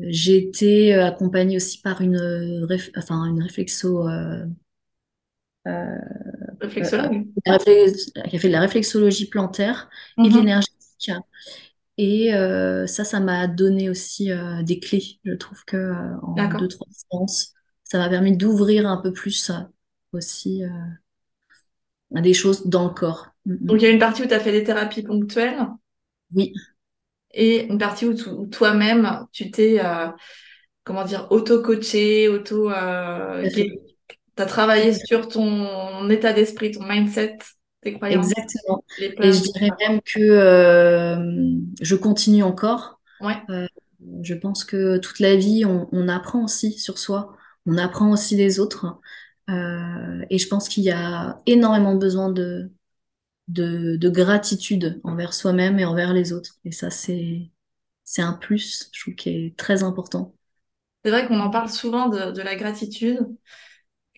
J'ai 0.08 0.36
été 0.38 0.94
accompagnée 0.94 1.56
aussi 1.56 1.80
par 1.80 2.00
une, 2.00 2.16
réf- 2.66 2.90
enfin, 2.96 3.24
une 3.26 3.42
réflexo, 3.42 4.06
Réflexologue. 6.60 7.26
réflex- 7.46 8.12
qui 8.28 8.36
a 8.36 8.38
fait 8.38 8.48
de 8.48 8.52
la 8.52 8.60
réflexologie 8.60 9.28
plantaire 9.28 9.88
et 10.22 10.28
de 10.28 10.34
Mhm. 10.34 10.40
l'énergétique. 10.40 11.10
Et 11.98 12.34
euh, 12.34 12.86
ça, 12.86 13.04
ça 13.04 13.20
m'a 13.20 13.48
donné 13.48 13.90
aussi 13.90 14.30
euh, 14.32 14.62
des 14.62 14.80
clés. 14.80 15.20
Je 15.24 15.32
trouve 15.34 15.64
que 15.64 15.76
euh, 15.76 16.16
en 16.22 16.48
deux, 16.56 16.68
trois 16.68 16.86
séances, 16.92 17.54
ça 17.84 17.98
m'a 17.98 18.08
permis 18.08 18.36
d'ouvrir 18.36 18.86
un 18.88 18.98
peu 18.98 19.12
plus 19.12 19.50
euh, 19.50 19.54
aussi 20.12 20.64
euh, 20.64 20.68
à 22.14 22.20
des 22.20 22.34
choses 22.34 22.66
dans 22.66 22.84
le 22.88 22.94
corps. 22.94 23.28
Donc, 23.46 23.80
il 23.80 23.84
y 23.84 23.86
a 23.86 23.90
une 23.90 23.98
partie 23.98 24.22
où 24.22 24.26
tu 24.26 24.34
as 24.34 24.40
fait 24.40 24.52
des 24.52 24.64
thérapies 24.64 25.02
ponctuelles 25.02 25.58
Oui, 26.34 26.52
et 27.32 27.64
une 27.66 27.78
partie 27.78 28.06
où, 28.06 28.46
toi-même, 28.46 29.26
tu 29.32 29.50
t'es, 29.50 29.84
euh, 29.84 30.08
comment 30.84 31.04
dire, 31.04 31.28
auto-coaché, 31.30 32.28
auto, 32.28 32.70
Tu 34.38 34.42
as 34.42 34.46
travaillé 34.46 34.94
sur 34.94 35.28
ton 35.28 36.08
état 36.10 36.32
d'esprit, 36.32 36.70
ton 36.72 36.84
mindset, 36.86 37.38
tes 37.82 37.94
croyances, 37.94 38.32
Exactement. 38.32 38.84
les 38.98 39.14
Et 39.20 39.32
je 39.32 39.42
dirais 39.42 39.70
même 39.80 40.00
que 40.02 40.18
euh, 40.20 41.52
je 41.80 41.94
continue 41.94 42.42
encore. 42.42 43.00
Ouais. 43.20 43.42
Euh, 43.50 43.66
je 44.22 44.34
pense 44.34 44.64
que 44.64 44.98
toute 44.98 45.20
la 45.20 45.36
vie, 45.36 45.64
on, 45.66 45.88
on 45.92 46.08
apprend 46.08 46.44
aussi 46.44 46.78
sur 46.78 46.98
soi. 46.98 47.36
On 47.66 47.76
apprend 47.76 48.10
aussi 48.10 48.36
des 48.36 48.60
autres. 48.60 48.98
Euh, 49.50 50.24
et 50.30 50.38
je 50.38 50.48
pense 50.48 50.68
qu'il 50.68 50.84
y 50.84 50.90
a 50.90 51.40
énormément 51.46 51.94
besoin 51.96 52.30
de 52.30 52.70
de, 53.48 53.96
de 53.96 54.08
gratitude 54.10 55.00
envers 55.04 55.34
soi-même 55.34 55.78
et 55.78 55.84
envers 55.86 56.12
les 56.14 56.32
autres. 56.32 56.56
Et 56.64 56.72
ça, 56.72 56.90
c'est, 56.90 57.50
c'est 58.04 58.22
un 58.22 58.34
plus, 58.34 58.90
je 58.92 59.02
trouve, 59.02 59.14
qui 59.16 59.30
est 59.30 59.56
très 59.58 59.82
important. 59.84 60.34
C'est 61.04 61.10
vrai 61.10 61.26
qu'on 61.26 61.40
en 61.40 61.50
parle 61.50 61.70
souvent 61.70 62.08
de, 62.08 62.32
de 62.32 62.42
la 62.42 62.56
gratitude. 62.56 63.20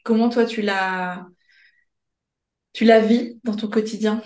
Comment 0.04 0.28
toi, 0.30 0.44
tu 0.44 0.62
la, 0.62 1.26
tu 2.72 2.84
la 2.84 3.00
vis 3.00 3.38
dans 3.44 3.54
ton 3.54 3.68
quotidien? 3.68 4.22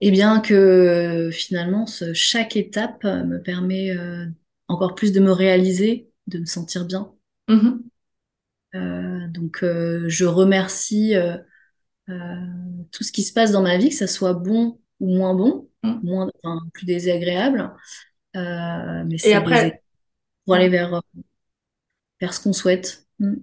Et 0.00 0.10
bien 0.10 0.40
que 0.40 1.30
finalement, 1.32 1.86
ce- 1.86 2.14
chaque 2.14 2.56
étape 2.56 3.02
me 3.04 3.38
permet 3.42 3.90
euh, 3.90 4.26
encore 4.68 4.94
plus 4.94 5.12
de 5.12 5.20
me 5.20 5.32
réaliser, 5.32 6.08
de 6.28 6.38
me 6.38 6.46
sentir 6.46 6.84
bien. 6.84 7.12
Mhm. 7.48 7.88
donc, 9.32 9.58
je 9.62 10.24
remercie 10.24 11.14
tout 12.92 13.04
ce 13.04 13.12
qui 13.12 13.22
se 13.22 13.32
passe 13.32 13.52
dans 13.52 13.62
ma 13.62 13.76
vie, 13.78 13.90
que 13.90 13.94
ça 13.94 14.06
soit 14.06 14.34
bon 14.34 14.80
ou 15.00 15.14
moins 15.16 15.34
bon, 15.34 15.68
Mm. 15.84 16.00
moins, 16.02 16.30
enfin, 16.42 16.60
plus 16.74 16.86
désagréable. 16.86 17.72
mais 18.34 19.18
Et 19.18 19.18
c'est 19.18 19.34
après, 19.34 19.82
pour 20.44 20.54
aller 20.54 20.68
vers, 20.68 21.02
vers 22.20 22.32
ce 22.34 22.40
qu'on 22.40 22.52
souhaite. 22.52 23.07
Mm. 23.18 23.34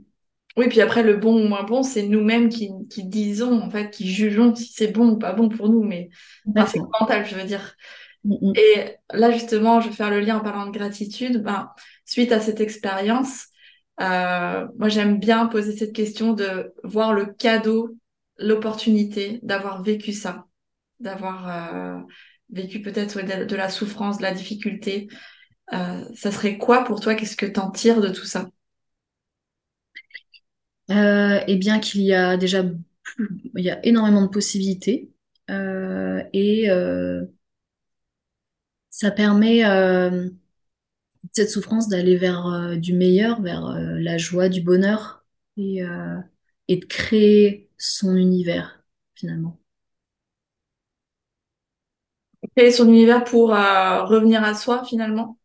oui, 0.58 0.68
puis 0.70 0.82
après, 0.82 1.04
le 1.04 1.18
bon 1.18 1.36
ou 1.44 1.48
moins 1.48 1.64
bon, 1.64 1.84
c'est 1.84 2.04
nous-mêmes 2.04 2.50
qui, 2.50 2.72
qui 2.90 3.04
disons, 3.06 3.62
en 3.62 3.70
fait, 3.70 3.90
qui 3.92 4.08
jugeons 4.12 4.56
si 4.56 4.72
c'est 4.74 4.88
bon 4.88 5.10
ou 5.12 5.18
pas 5.18 5.34
bon 5.34 5.50
pour 5.50 5.70
nous, 5.70 5.84
mais 5.84 6.10
enfin, 6.56 6.66
c'est 6.66 6.80
mental, 7.00 7.26
je 7.26 7.36
veux 7.36 7.44
dire. 7.44 7.76
Mm, 8.24 8.34
mm. 8.42 8.54
Et 8.56 8.96
là, 9.14 9.32
justement, 9.32 9.82
je 9.82 9.90
vais 9.90 9.96
faire 9.96 10.10
le 10.10 10.20
lien 10.20 10.38
en 10.38 10.42
parlant 10.42 10.68
de 10.68 10.78
gratitude. 10.78 11.44
Ben, 11.44 11.70
suite 12.06 12.32
à 12.32 12.40
cette 12.40 12.62
expérience, 12.62 13.48
euh, 14.02 14.68
moi, 14.78 14.90
j'aime 14.90 15.20
bien 15.20 15.48
poser 15.48 15.76
cette 15.76 15.94
question 15.94 16.34
de 16.34 16.74
voir 16.84 17.14
le 17.14 17.26
cadeau, 17.26 17.96
l'opportunité 18.38 19.40
d'avoir 19.44 19.84
vécu 19.84 20.12
ça, 20.12 20.46
d'avoir 21.00 21.48
euh, 21.50 22.00
vécu 22.50 22.82
peut-être 22.82 23.22
de 23.22 23.56
la 23.56 23.70
souffrance, 23.70 24.18
de 24.18 24.24
la 24.24 24.34
difficulté. 24.34 25.08
Euh, 25.74 26.04
ça 26.16 26.32
serait 26.32 26.58
quoi 26.58 26.84
pour 26.84 27.00
toi? 27.00 27.16
Qu'est-ce 27.16 27.38
que 27.38 27.46
t'en 27.46 27.72
tires 27.72 28.02
de 28.02 28.10
tout 28.10 28.26
ça? 28.26 28.50
Euh, 30.92 31.40
et 31.48 31.56
bien 31.58 31.80
qu'il 31.80 32.02
y 32.02 32.14
a 32.14 32.38
déjà 32.38 32.64
plus- 33.04 33.42
il 33.56 33.64
y 33.66 33.72
a 33.72 33.84
énormément 33.86 34.22
de 34.24 34.28
possibilités 34.28 35.12
euh, 35.50 36.22
et 36.34 36.70
euh, 36.70 37.26
ça 38.90 39.12
permet 39.12 39.64
euh, 39.66 40.30
cette 41.34 41.50
souffrance 41.50 41.88
d'aller 41.90 42.18
vers 42.18 42.48
euh, 42.48 42.76
du 42.78 42.94
meilleur, 42.94 43.42
vers 43.42 43.66
euh, 43.68 43.98
la 44.00 44.18
joie, 44.18 44.50
du 44.50 44.62
bonheur 44.62 45.26
et, 45.58 45.84
euh, 45.84 46.18
et 46.68 46.78
de 46.78 46.86
créer 46.86 47.70
son 47.78 48.16
univers 48.16 48.84
finalement. 49.16 49.60
Créer 52.56 52.72
son 52.72 52.88
univers 52.90 53.24
pour 53.24 53.54
euh, 53.54 54.04
revenir 54.06 54.44
à 54.44 54.54
soi, 54.56 54.84
finalement? 54.84 55.38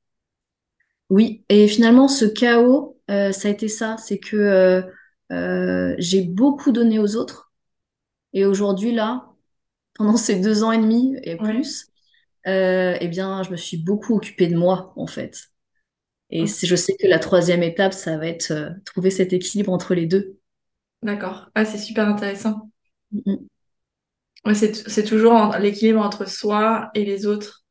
Oui, 1.11 1.45
et 1.49 1.67
finalement 1.69 2.07
ce 2.09 2.25
chaos, 2.25 2.97
euh, 3.11 3.33
ça 3.33 3.49
a 3.49 3.51
été 3.51 3.69
ça, 3.69 3.97
c'est 3.99 4.19
que 4.19 4.37
euh, 4.37 4.83
euh, 5.33 5.95
j'ai 5.99 6.23
beaucoup 6.23 6.73
donné 6.73 6.99
aux 6.99 7.17
autres 7.17 7.53
et 8.35 8.47
aujourd'hui 8.47 8.93
là, 8.95 9.29
pendant 9.95 10.17
ces 10.19 10.41
deux 10.41 10.65
ans 10.65 10.73
et 10.73 10.79
demi 10.79 11.17
et 11.25 11.37
Ouais. 11.39 11.65
plus, 11.65 11.89
euh, 12.49 12.97
eh 13.01 13.09
bien, 13.09 13.43
je 13.45 13.51
me 13.51 13.57
suis 13.57 13.79
beaucoup 13.79 14.17
occupée 14.17 14.49
de 14.49 14.57
moi, 14.57 14.93
en 14.97 15.07
fait. 15.07 15.49
Et 16.31 16.47
Ok. 16.47 16.49
c'est- 16.49 16.67
je 16.69 16.77
sais 16.77 16.97
que 17.01 17.07
la 17.09 17.19
troisième 17.21 17.63
étape, 17.63 17.93
ça 17.95 18.19
va 18.19 18.27
être 18.29 18.53
euh, 18.53 18.71
trouver 18.87 19.11
cet 19.11 19.33
équilibre 19.35 19.73
entre 19.73 19.95
les 19.95 20.07
deux. 20.07 20.39
D'accord. 21.03 21.51
Ah, 21.55 21.65
c'est 21.67 21.77
super 21.79 22.09
intéressant. 22.09 22.71
Mm, 23.13 23.49
Ouais, 24.45 24.55
c'est, 24.55 24.75
c'est 24.89 25.05
toujours 25.05 25.33
en- 25.33 25.57
l'équilibre 25.59 26.01
entre 26.01 26.27
soi 26.29 26.91
et 26.95 27.05
les 27.07 27.25
autres. 27.27 27.65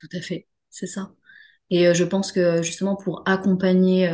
tout 0.00 0.08
à 0.16 0.20
fait, 0.20 0.46
c'est 0.70 0.86
ça. 0.86 1.12
Et 1.70 1.88
euh, 1.88 1.94
je 1.94 2.04
pense 2.04 2.32
que 2.32 2.62
justement, 2.62 2.96
pour 2.96 3.22
accompagner 3.26 4.08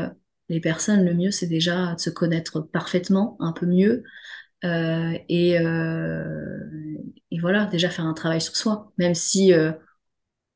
les 0.52 0.60
personnes, 0.60 1.04
le 1.04 1.14
mieux, 1.14 1.30
c'est 1.30 1.46
déjà 1.46 1.94
de 1.94 2.00
se 2.00 2.10
connaître 2.10 2.60
parfaitement, 2.60 3.38
un 3.40 3.52
peu 3.52 3.64
mieux, 3.64 4.04
euh, 4.64 5.12
et, 5.30 5.58
euh, 5.58 6.58
et 7.30 7.40
voilà, 7.40 7.64
déjà 7.64 7.88
faire 7.88 8.04
un 8.04 8.12
travail 8.12 8.42
sur 8.42 8.54
soi, 8.54 8.92
même 8.98 9.14
si 9.14 9.54
euh, 9.54 9.72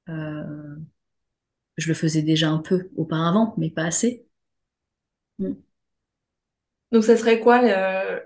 je 0.07 1.89
le 1.89 1.95
faisais 1.95 2.21
déjà 2.21 2.51
un 2.51 2.59
peu 2.59 2.91
auparavant, 2.97 3.55
mais 3.57 3.71
pas 3.71 3.85
assez. 3.85 4.27
Mm. 5.39 5.53
Donc, 6.93 7.03
ça 7.03 7.17
serait 7.17 7.41
quoi 7.41 7.63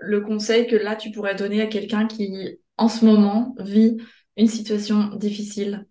le 0.01 0.19
conseil 0.19 0.67
que 0.67 0.75
là, 0.75 0.97
tu 0.97 1.11
pourrais 1.11 1.35
donner 1.35 1.61
à 1.61 1.67
quelqu'un 1.67 2.05
qui, 2.05 2.59
en 2.77 2.89
ce 2.89 3.05
moment, 3.05 3.55
vit 3.59 3.97
une 4.35 4.47
situation 4.47 5.15
difficile 5.15 5.87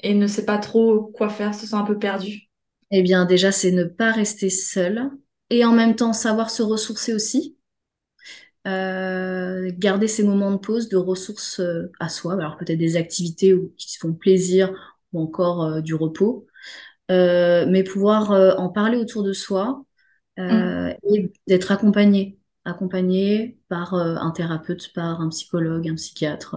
et 0.00 0.14
ne 0.14 0.28
sait 0.28 0.44
pas 0.44 0.58
trop 0.58 1.06
quoi 1.06 1.28
faire, 1.28 1.54
se 1.54 1.66
sent 1.66 1.74
un 1.74 1.84
peu 1.84 1.98
perdu? 1.98 2.51
Eh 2.92 3.02
bien, 3.02 3.24
déjà, 3.24 3.50
c'est 3.50 3.72
ne 3.72 3.82
pas 3.82 4.12
rester 4.12 4.48
seul 4.48 5.10
et 5.50 5.64
en 5.64 5.72
même 5.72 5.96
temps 5.96 6.12
savoir 6.12 6.48
se 6.50 6.62
ressourcer 6.62 7.12
aussi. 7.12 7.56
Euh, 8.68 9.72
garder 9.76 10.06
ces 10.06 10.22
moments 10.22 10.52
de 10.52 10.56
pause, 10.58 10.88
de 10.88 10.96
ressources 10.96 11.58
euh, 11.60 11.90
à 11.98 12.08
soi. 12.08 12.34
Alors 12.34 12.56
peut-être 12.56 12.78
des 12.78 12.96
activités 12.96 13.54
où- 13.54 13.72
qui 13.76 13.90
se 13.92 13.98
font 13.98 14.12
plaisir 14.14 14.72
ou 15.12 15.20
encore 15.20 15.64
euh, 15.64 15.80
du 15.80 15.94
repos. 15.94 16.46
Euh, 17.10 17.66
mais 17.68 17.84
pouvoir 17.84 18.32
en 18.60 18.68
parler 18.70 18.98
autour 18.98 19.22
de 19.24 19.32
soi 19.34 19.84
Mm. 20.48 20.82
euh, 20.88 20.94
et 21.14 21.32
d'être 21.48 21.72
accompagné. 21.72 22.38
Accompagné 22.66 23.58
par 23.68 23.94
un 23.94 24.30
thérapeute, 24.32 24.92
par 24.94 25.20
un 25.22 25.30
psychologue, 25.30 25.88
un 25.88 25.96
psychiatre. 25.96 26.56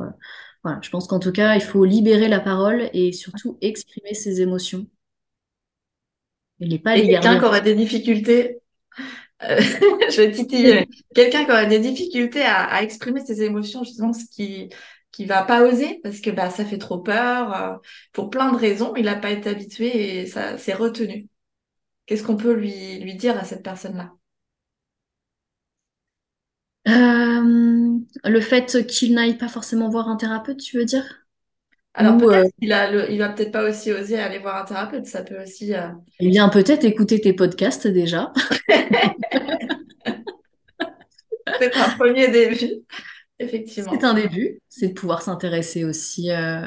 Voilà, 0.63 0.79
je 0.83 0.89
pense 0.91 1.07
qu'en 1.07 1.19
tout 1.19 1.31
cas, 1.33 1.55
il 1.55 1.61
faut 1.61 1.85
libérer 1.85 2.27
la 2.29 2.39
parole 2.41 2.89
et 2.93 3.13
surtout 3.13 3.57
exprimer 3.61 4.13
ses 4.15 4.41
émotions 4.41 4.87
pas 6.79 6.95
Et 6.95 7.03
quelqu'un 7.03 7.37
qui 7.37 7.45
aurait 7.45 7.61
des 7.61 7.75
difficultés, 7.75 8.59
euh, 9.43 9.57
je 10.09 10.31
quelqu'un 11.13 11.45
qui 11.45 11.51
aurait 11.51 11.67
des 11.67 11.79
difficultés 11.79 12.43
à, 12.43 12.63
à 12.65 12.81
exprimer 12.83 13.25
ses 13.25 13.43
émotions, 13.43 13.83
justement, 13.83 14.13
ce 14.13 14.25
qui 14.25 14.69
qui 15.11 15.25
va 15.25 15.43
pas 15.43 15.63
oser 15.65 16.01
parce 16.03 16.19
que 16.21 16.29
bah 16.29 16.49
ça 16.49 16.65
fait 16.65 16.77
trop 16.77 16.99
peur 16.99 17.55
euh, 17.55 17.77
pour 18.13 18.29
plein 18.29 18.51
de 18.51 18.57
raisons, 18.57 18.93
il 18.97 19.05
n'a 19.05 19.15
pas 19.15 19.31
été 19.31 19.49
habitué 19.49 20.19
et 20.21 20.25
ça 20.27 20.57
s'est 20.57 20.73
retenu. 20.73 21.29
Qu'est-ce 22.07 22.23
qu'on 22.23 22.37
peut 22.37 22.53
lui 22.53 22.99
lui 22.99 23.15
dire 23.15 23.37
à 23.39 23.45
cette 23.45 23.63
personne-là? 23.63 24.13
Euh, 26.87 27.99
le 28.23 28.41
fait 28.41 28.85
qu'il 28.87 29.13
n'aille 29.15 29.37
pas 29.37 29.47
forcément 29.49 29.89
voir 29.89 30.07
un 30.09 30.15
thérapeute, 30.17 30.59
tu 30.59 30.77
veux 30.77 30.85
dire? 30.85 31.24
Alors 31.97 32.15
euh, 32.15 32.17
peut-être 32.27 32.51
qu'il 32.59 32.73
a 32.73 32.91
le, 32.91 33.11
il 33.11 33.19
va 33.19 33.29
peut-être 33.29 33.51
pas 33.51 33.67
aussi 33.69 33.91
oser 33.91 34.19
aller 34.19 34.39
voir 34.39 34.61
un 34.61 34.65
thérapeute, 34.65 35.05
ça 35.05 35.23
peut 35.23 35.41
aussi 35.41 35.73
euh, 35.73 35.87
eh 36.19 36.29
bien, 36.29 36.49
peut-être 36.49 36.83
écouter 36.85 37.21
tes 37.21 37.33
podcasts 37.33 37.87
déjà. 37.87 38.31
peut-être 41.45 41.77
un 41.77 41.95
premier 41.97 42.29
début, 42.29 42.71
effectivement. 43.39 43.91
C'est 43.93 44.03
un 44.03 44.13
début. 44.13 44.59
C'est 44.69 44.89
de 44.89 44.93
pouvoir 44.93 45.21
s'intéresser 45.21 45.85
aussi, 45.85 46.31
euh, 46.31 46.61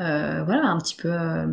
euh, 0.00 0.44
voilà, 0.44 0.66
un 0.66 0.78
petit 0.78 0.96
peu 0.96 1.12
euh, 1.12 1.46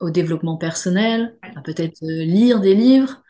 au 0.00 0.10
développement 0.10 0.56
personnel, 0.56 1.36
Ouais. 1.42 1.62
peut-être 1.64 2.02
euh, 2.02 2.24
lire 2.24 2.60
des 2.60 2.74
livres. 2.74 3.22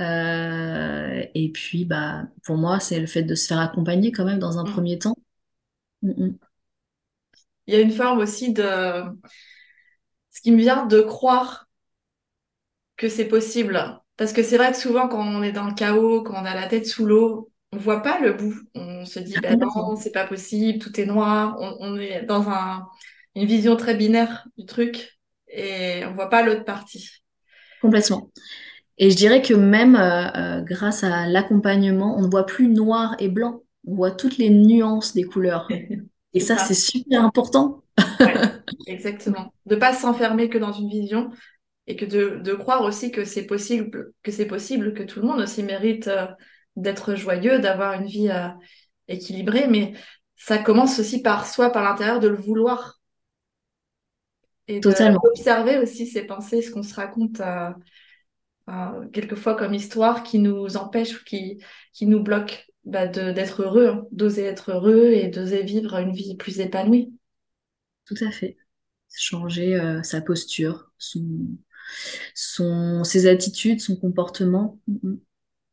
Euh, 0.00 1.22
et 1.34 1.50
puis, 1.52 1.84
bah, 1.84 2.24
pour 2.44 2.56
moi, 2.56 2.80
c'est 2.80 3.00
le 3.00 3.06
fait 3.06 3.22
de 3.22 3.34
se 3.34 3.46
faire 3.48 3.58
accompagner 3.60 4.12
quand 4.12 4.24
même 4.24 4.38
dans 4.38 4.58
un 4.58 4.64
Mm. 4.64 4.72
premier 4.72 4.98
temps. 4.98 5.16
Mm, 6.02 6.10
mm. 6.26 6.38
Il 7.68 7.74
y 7.74 7.76
a 7.76 7.80
une 7.80 7.92
forme 7.92 8.18
aussi 8.18 8.52
de 8.52 8.64
ce 10.30 10.40
qui 10.40 10.52
me 10.52 10.58
vient 10.58 10.86
de 10.86 11.00
croire 11.02 11.68
que 12.96 13.08
c'est 13.08 13.28
possible. 13.28 14.00
Parce 14.16 14.32
que 14.32 14.42
c'est 14.42 14.56
vrai 14.56 14.72
que 14.72 14.78
souvent, 14.78 15.06
quand 15.06 15.24
on 15.24 15.42
est 15.42 15.52
dans 15.52 15.66
le 15.66 15.74
chaos, 15.74 16.22
quand 16.22 16.34
on 16.34 16.44
a 16.46 16.54
la 16.54 16.66
tête 16.66 16.86
sous 16.86 17.06
l'eau, 17.06 17.50
on 17.72 17.76
voit 17.76 18.02
pas 18.02 18.18
le 18.20 18.32
bout. 18.32 18.54
On 18.74 19.04
se 19.04 19.20
dit, 19.20 19.36
ben 19.40 19.58
non, 19.58 19.96
c'est 19.96 20.12
pas 20.12 20.26
possible, 20.26 20.78
tout 20.78 20.98
est 20.98 21.06
noir. 21.06 21.56
On, 21.60 21.76
on 21.80 21.96
est 21.98 22.22
dans 22.24 22.48
un, 22.48 22.88
une 23.34 23.44
vision 23.44 23.76
très 23.76 23.94
binaire 23.94 24.48
du 24.56 24.64
truc 24.64 25.18
et 25.48 26.04
on 26.06 26.14
voit 26.14 26.30
pas 26.30 26.42
l'autre 26.42 26.64
partie. 26.64 27.08
Complètement. 27.80 28.30
Et 28.96 29.10
je 29.10 29.16
dirais 29.16 29.42
que 29.42 29.54
même 29.54 29.94
euh, 29.94 30.30
euh, 30.34 30.62
grâce 30.62 31.04
à 31.04 31.26
l'accompagnement, 31.26 32.16
on 32.18 32.22
ne 32.22 32.30
voit 32.30 32.46
plus 32.46 32.68
noir 32.68 33.14
et 33.18 33.28
blanc. 33.28 33.62
On 33.86 33.94
voit 33.94 34.10
toutes 34.10 34.38
les 34.38 34.50
nuances 34.50 35.14
des 35.14 35.24
couleurs. 35.24 35.68
Et 36.34 36.40
ça, 36.40 36.56
ça. 36.56 36.58
c'est 36.58 36.74
super 36.74 37.24
important. 37.24 37.82
Ouais, 38.24 38.44
exactement. 38.86 39.52
De 39.66 39.76
pas 39.76 39.92
s'enfermer 39.94 40.48
que 40.48 40.58
dans 40.58 40.72
une 40.72 40.88
vision 40.90 41.30
et 41.86 41.96
que 41.96 42.04
de, 42.06 42.40
de 42.42 42.54
croire 42.54 42.82
aussi 42.84 43.12
que 43.12 43.24
c'est 43.24 43.46
possible, 43.46 44.12
que 44.22 44.32
c'est 44.32 44.46
possible, 44.46 44.94
que 44.94 45.02
tout 45.04 45.20
le 45.20 45.26
monde 45.28 45.40
aussi 45.40 45.62
mérite 45.64 46.08
euh, 46.08 46.26
d'être 46.76 47.14
joyeux, 47.16 47.60
d'avoir 47.60 47.94
une 47.94 48.06
vie 48.06 48.30
euh, 48.30 48.48
équilibrée, 49.08 49.68
mais 49.68 49.94
ça 50.36 50.58
commence 50.58 51.00
aussi 51.00 51.22
par 51.22 51.46
soi, 51.46 51.70
par 51.72 51.84
l'intérieur, 51.84 52.20
de 52.20 52.28
le 52.28 52.36
vouloir 52.36 53.00
et 54.68 54.80
de- 54.80 54.82
Totalement. 54.82 55.20
d'observer 55.22 55.78
aussi 55.78 56.06
ses 56.06 56.22
pensées, 56.26 56.62
ce 56.62 56.70
qu'on 56.70 56.82
se 56.82 56.94
raconte 56.94 57.40
euh, 57.40 57.70
euh, 58.68 59.08
quelquefois 59.10 59.56
comme 59.56 59.74
histoire 59.74 60.22
qui 60.22 60.38
nous 60.38 60.76
empêche 60.76 61.20
ou 61.20 61.24
qui, 61.24 61.62
qui 61.92 62.06
nous 62.06 62.22
bloque 62.22 62.66
bah, 62.88 63.06
d'être 63.06 63.62
heureux, 63.62 63.86
hein, 63.88 64.06
d'oser 64.12 64.44
être 64.44 64.72
heureux 64.72 65.10
et 65.12 65.28
d'oser 65.28 65.62
vivre 65.62 65.94
une 65.96 66.12
vie 66.12 66.36
plus 66.36 66.60
épanouie. 66.60 67.12
Tout 68.06 68.16
à 68.26 68.30
fait. 68.30 68.56
Changer 69.14 69.76
euh, 69.76 70.02
sa 70.02 70.20
posture, 70.20 70.90
son, 70.98 71.22
son, 72.34 73.04
ses 73.04 73.26
attitudes, 73.26 73.80
son 73.80 73.96
comportement 73.96 74.78
mm, 74.88 75.08
mm, 75.10 75.18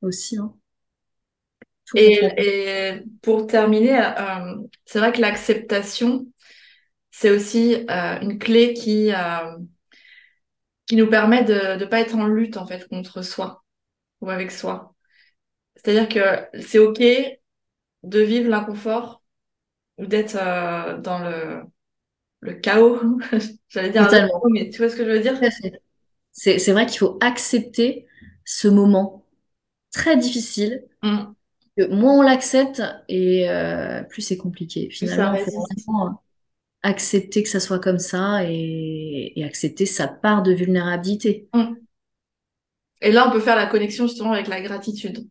aussi. 0.02 0.38
hein. 0.38 0.54
Et, 1.96 3.02
pour 3.22 3.48
terminer, 3.48 4.00
euh, 4.00 4.56
c'est 4.86 5.00
vrai 5.00 5.12
que 5.12 5.22
l'acceptation, 5.22 6.26
c'est 7.12 7.30
aussi 7.32 7.76
euh, 7.90 8.20
une 8.22 8.40
clé 8.40 8.74
qui, 8.74 9.12
qui 10.88 10.96
nous 10.96 11.08
permet 11.10 11.44
de 11.44 11.78
ne 11.80 11.86
pas 11.86 12.00
être 12.02 12.16
en 12.16 12.26
lutte 12.28 12.58
en 12.58 12.66
fait 12.68 12.88
contre 12.88 13.22
soi 13.22 13.64
ou 14.22 14.30
avec 14.32 14.52
soi. 14.52 14.95
C'est-à-dire 15.86 16.10
que 16.10 16.62
c'est 16.62 16.80
OK 16.80 17.00
de 17.00 18.20
vivre 18.20 18.50
l'inconfort 18.50 19.22
ou 20.00 20.08
d'être 20.08 20.36
euh, 20.36 20.98
dans 20.98 21.20
le, 21.20 21.62
le 22.40 22.54
chaos. 22.54 23.00
J'allais 23.70 23.92
dire 23.92 24.06
Totalement. 24.06 24.42
mais 24.50 24.72
tu 24.72 24.80
vois 24.80 24.90
ce 24.90 24.96
que 24.96 25.06
je 25.06 25.12
veux 25.12 25.20
dire? 25.20 25.40
C'est 26.32 26.72
vrai 26.72 26.88
qu'il 26.88 26.98
faut 26.98 27.20
accepter 27.22 28.08
ce 28.46 28.68
moment 28.68 29.28
très 29.92 30.18
difficile. 30.18 30.86
Mm. 31.04 31.26
Que 31.78 31.88
moins 31.94 32.18
on 32.18 32.22
l'accepte 32.24 32.82
et 33.08 33.48
euh, 33.48 34.02
plus 34.02 34.24
c'est 34.24 34.38
compliqué. 34.38 34.90
Finalement, 34.90 35.36
il 35.36 35.44
faut 35.44 35.68
vraiment 35.86 36.24
accepter 36.82 37.44
que 37.44 37.50
ça 37.50 37.60
soit 37.60 37.80
comme 37.80 38.00
ça 38.00 38.44
et, 38.44 39.44
accepter 39.46 39.86
sa 39.86 40.08
part 40.08 40.42
de 40.42 40.52
vulnérabilité. 40.52 41.48
Mm. 41.54 41.76
Et 43.02 43.12
là, 43.12 43.28
on 43.28 43.32
peut 43.32 43.40
faire 43.40 43.56
la 43.56 43.68
connexion 43.68 44.08
justement 44.08 44.32
avec 44.32 44.48
la 44.48 44.62
gratitude. 44.62 45.28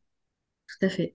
Tout 0.69 0.87
à 0.87 0.89
fait. 0.89 1.15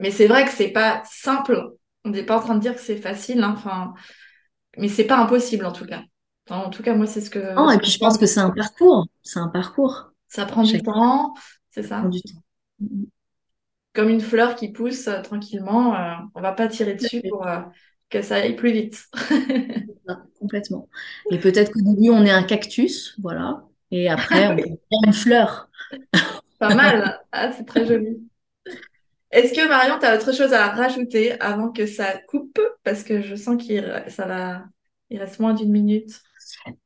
Mais 0.00 0.10
c'est 0.10 0.26
vrai 0.26 0.44
que 0.44 0.50
c'est 0.50 0.72
pas 0.72 1.02
simple. 1.04 1.74
On 2.04 2.10
n'est 2.10 2.24
pas 2.24 2.38
en 2.38 2.40
train 2.40 2.54
de 2.54 2.60
dire 2.60 2.74
que 2.74 2.80
c'est 2.80 2.96
facile, 2.96 3.42
hein. 3.42 3.54
enfin, 3.56 3.94
mais 4.76 4.88
c'est 4.88 5.04
pas 5.04 5.18
impossible 5.18 5.64
en 5.64 5.72
tout 5.72 5.86
cas. 5.86 6.02
en 6.50 6.70
tout 6.70 6.82
cas, 6.82 6.94
moi, 6.94 7.06
c'est 7.06 7.20
ce 7.20 7.30
que. 7.30 7.54
Non, 7.54 7.70
et 7.70 7.78
puis 7.78 7.90
je 7.90 7.98
pense 7.98 8.18
que 8.18 8.26
c'est 8.26 8.40
un 8.40 8.50
parcours. 8.50 9.06
C'est 9.22 9.38
un 9.38 9.48
parcours. 9.48 10.10
Ça 10.28 10.46
prend 10.46 10.62
du 10.62 10.82
temps, 10.82 11.34
c'est 11.70 11.82
ça. 11.82 11.88
Ça 11.88 12.00
prend 12.00 12.08
du 12.08 12.20
temps. 12.20 12.42
Mm-hmm. 12.82 13.06
Comme 13.94 14.08
une 14.08 14.20
fleur 14.20 14.56
qui 14.56 14.72
pousse 14.72 15.06
euh, 15.06 15.22
tranquillement, 15.22 15.94
euh, 15.94 16.14
on 16.34 16.40
va 16.40 16.50
pas 16.52 16.66
tirer 16.66 16.94
dessus 16.94 17.22
pour 17.30 17.46
euh, 17.46 17.60
que 18.10 18.22
ça 18.22 18.36
aille 18.36 18.56
plus 18.56 18.72
vite. 18.72 19.04
complètement. 20.40 20.88
Et 21.30 21.38
peut-être 21.38 21.72
qu'au 21.72 21.80
début, 21.80 22.10
on 22.10 22.24
est 22.24 22.32
un 22.32 22.42
cactus, 22.42 23.14
voilà. 23.22 23.62
Et 23.92 24.08
après, 24.08 24.48
on 24.48 24.56
est 24.58 24.78
une 25.06 25.12
fleur. 25.12 25.70
Pas 26.58 26.74
mal. 26.74 27.20
Ah, 27.32 27.52
c'est 27.52 27.64
très 27.64 27.86
joli. 27.86 28.18
Est-ce 29.30 29.52
que 29.52 29.68
Marion, 29.68 29.98
tu 29.98 30.06
as 30.06 30.16
autre 30.16 30.32
chose 30.32 30.52
à 30.52 30.68
rajouter 30.68 31.38
avant 31.40 31.72
que 31.72 31.86
ça 31.86 32.18
coupe? 32.28 32.60
Parce 32.84 33.02
que 33.02 33.20
je 33.20 33.34
sens 33.34 33.60
qu'il 33.62 34.04
ça 34.08 34.26
va, 34.26 34.64
il 35.10 35.18
reste 35.18 35.40
moins 35.40 35.54
d'une 35.54 35.72
minute. 35.72 36.20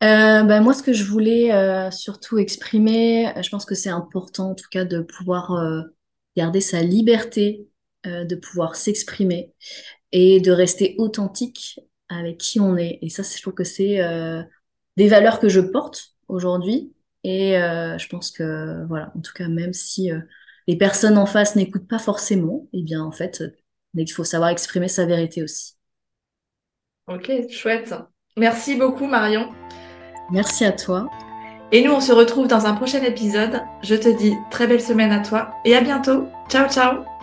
Euh, 0.03 0.43
ben 0.45 0.61
moi, 0.61 0.73
ce 0.73 0.83
que 0.83 0.93
je 0.93 1.05
voulais 1.05 1.53
euh, 1.53 1.91
surtout 1.91 2.39
exprimer, 2.39 3.33
je 3.43 3.49
pense 3.51 3.65
que 3.65 3.75
c'est 3.75 3.91
important 3.91 4.51
en 4.51 4.55
tout 4.55 4.69
cas 4.71 4.85
de 4.85 5.01
pouvoir 5.01 5.53
euh, 5.53 5.83
garder 6.37 6.61
sa 6.61 6.83
liberté, 6.83 7.69
de 8.05 8.37
pouvoir 8.37 8.77
s'exprimer 8.77 9.53
et 10.13 10.41
de 10.41 10.53
rester 10.53 10.95
authentique 10.97 11.81
avec 12.09 12.39
qui 12.39 12.61
on 12.61 12.77
est. 12.77 12.99
Et 13.03 13.11
ça, 13.11 13.23
je 13.23 13.43
trouve 13.43 13.55
que 13.55 13.65
c'est 13.65 13.99
des 14.97 15.09
valeurs 15.09 15.41
que 15.41 15.51
je 15.51 15.61
porte 15.61 16.15
aujourd'hui. 16.29 16.95
Et 17.25 17.53
je 17.53 18.09
pense 18.09 18.31
que, 18.31 18.87
voilà, 18.87 19.13
en 19.17 19.21
tout 19.21 19.33
cas, 19.33 19.49
même 19.49 19.73
si 19.73 20.11
les 20.67 20.77
personnes 20.77 21.19
en 21.19 21.27
face 21.27 21.57
n'écoutent 21.57 21.89
pas 21.89 21.99
forcément, 21.99 22.69
eh 22.73 22.83
bien, 22.83 23.03
en 23.03 23.13
fait, 23.13 23.43
il 23.95 24.11
faut 24.11 24.25
savoir 24.25 24.51
exprimer 24.51 24.89
sa 24.89 25.07
vérité 25.07 25.43
aussi. 25.43 25.75
Ok, 27.07 27.31
chouette. 27.51 27.95
Merci 28.37 28.77
beaucoup, 28.77 29.07
Marion. 29.07 29.53
Merci 30.31 30.65
à 30.65 30.73
toi. 30.73 31.09
Et 31.73 31.83
nous, 31.83 31.93
on 31.93 32.01
se 32.01 32.13
retrouve 32.13 32.49
dans 32.49 32.67
un 32.67 32.75
prochain 32.75 33.03
épisode. 33.03 33.61
Je 33.83 33.95
te 33.95 34.09
dis 34.09 34.35
très 34.51 34.67
belle 34.67 34.81
semaine 34.81 35.13
à 35.13 35.21
toi 35.21 35.55
et 35.65 35.75
à 35.75 35.81
bientôt. 35.81 36.29
Ciao, 36.49 36.69
ciao 36.69 37.18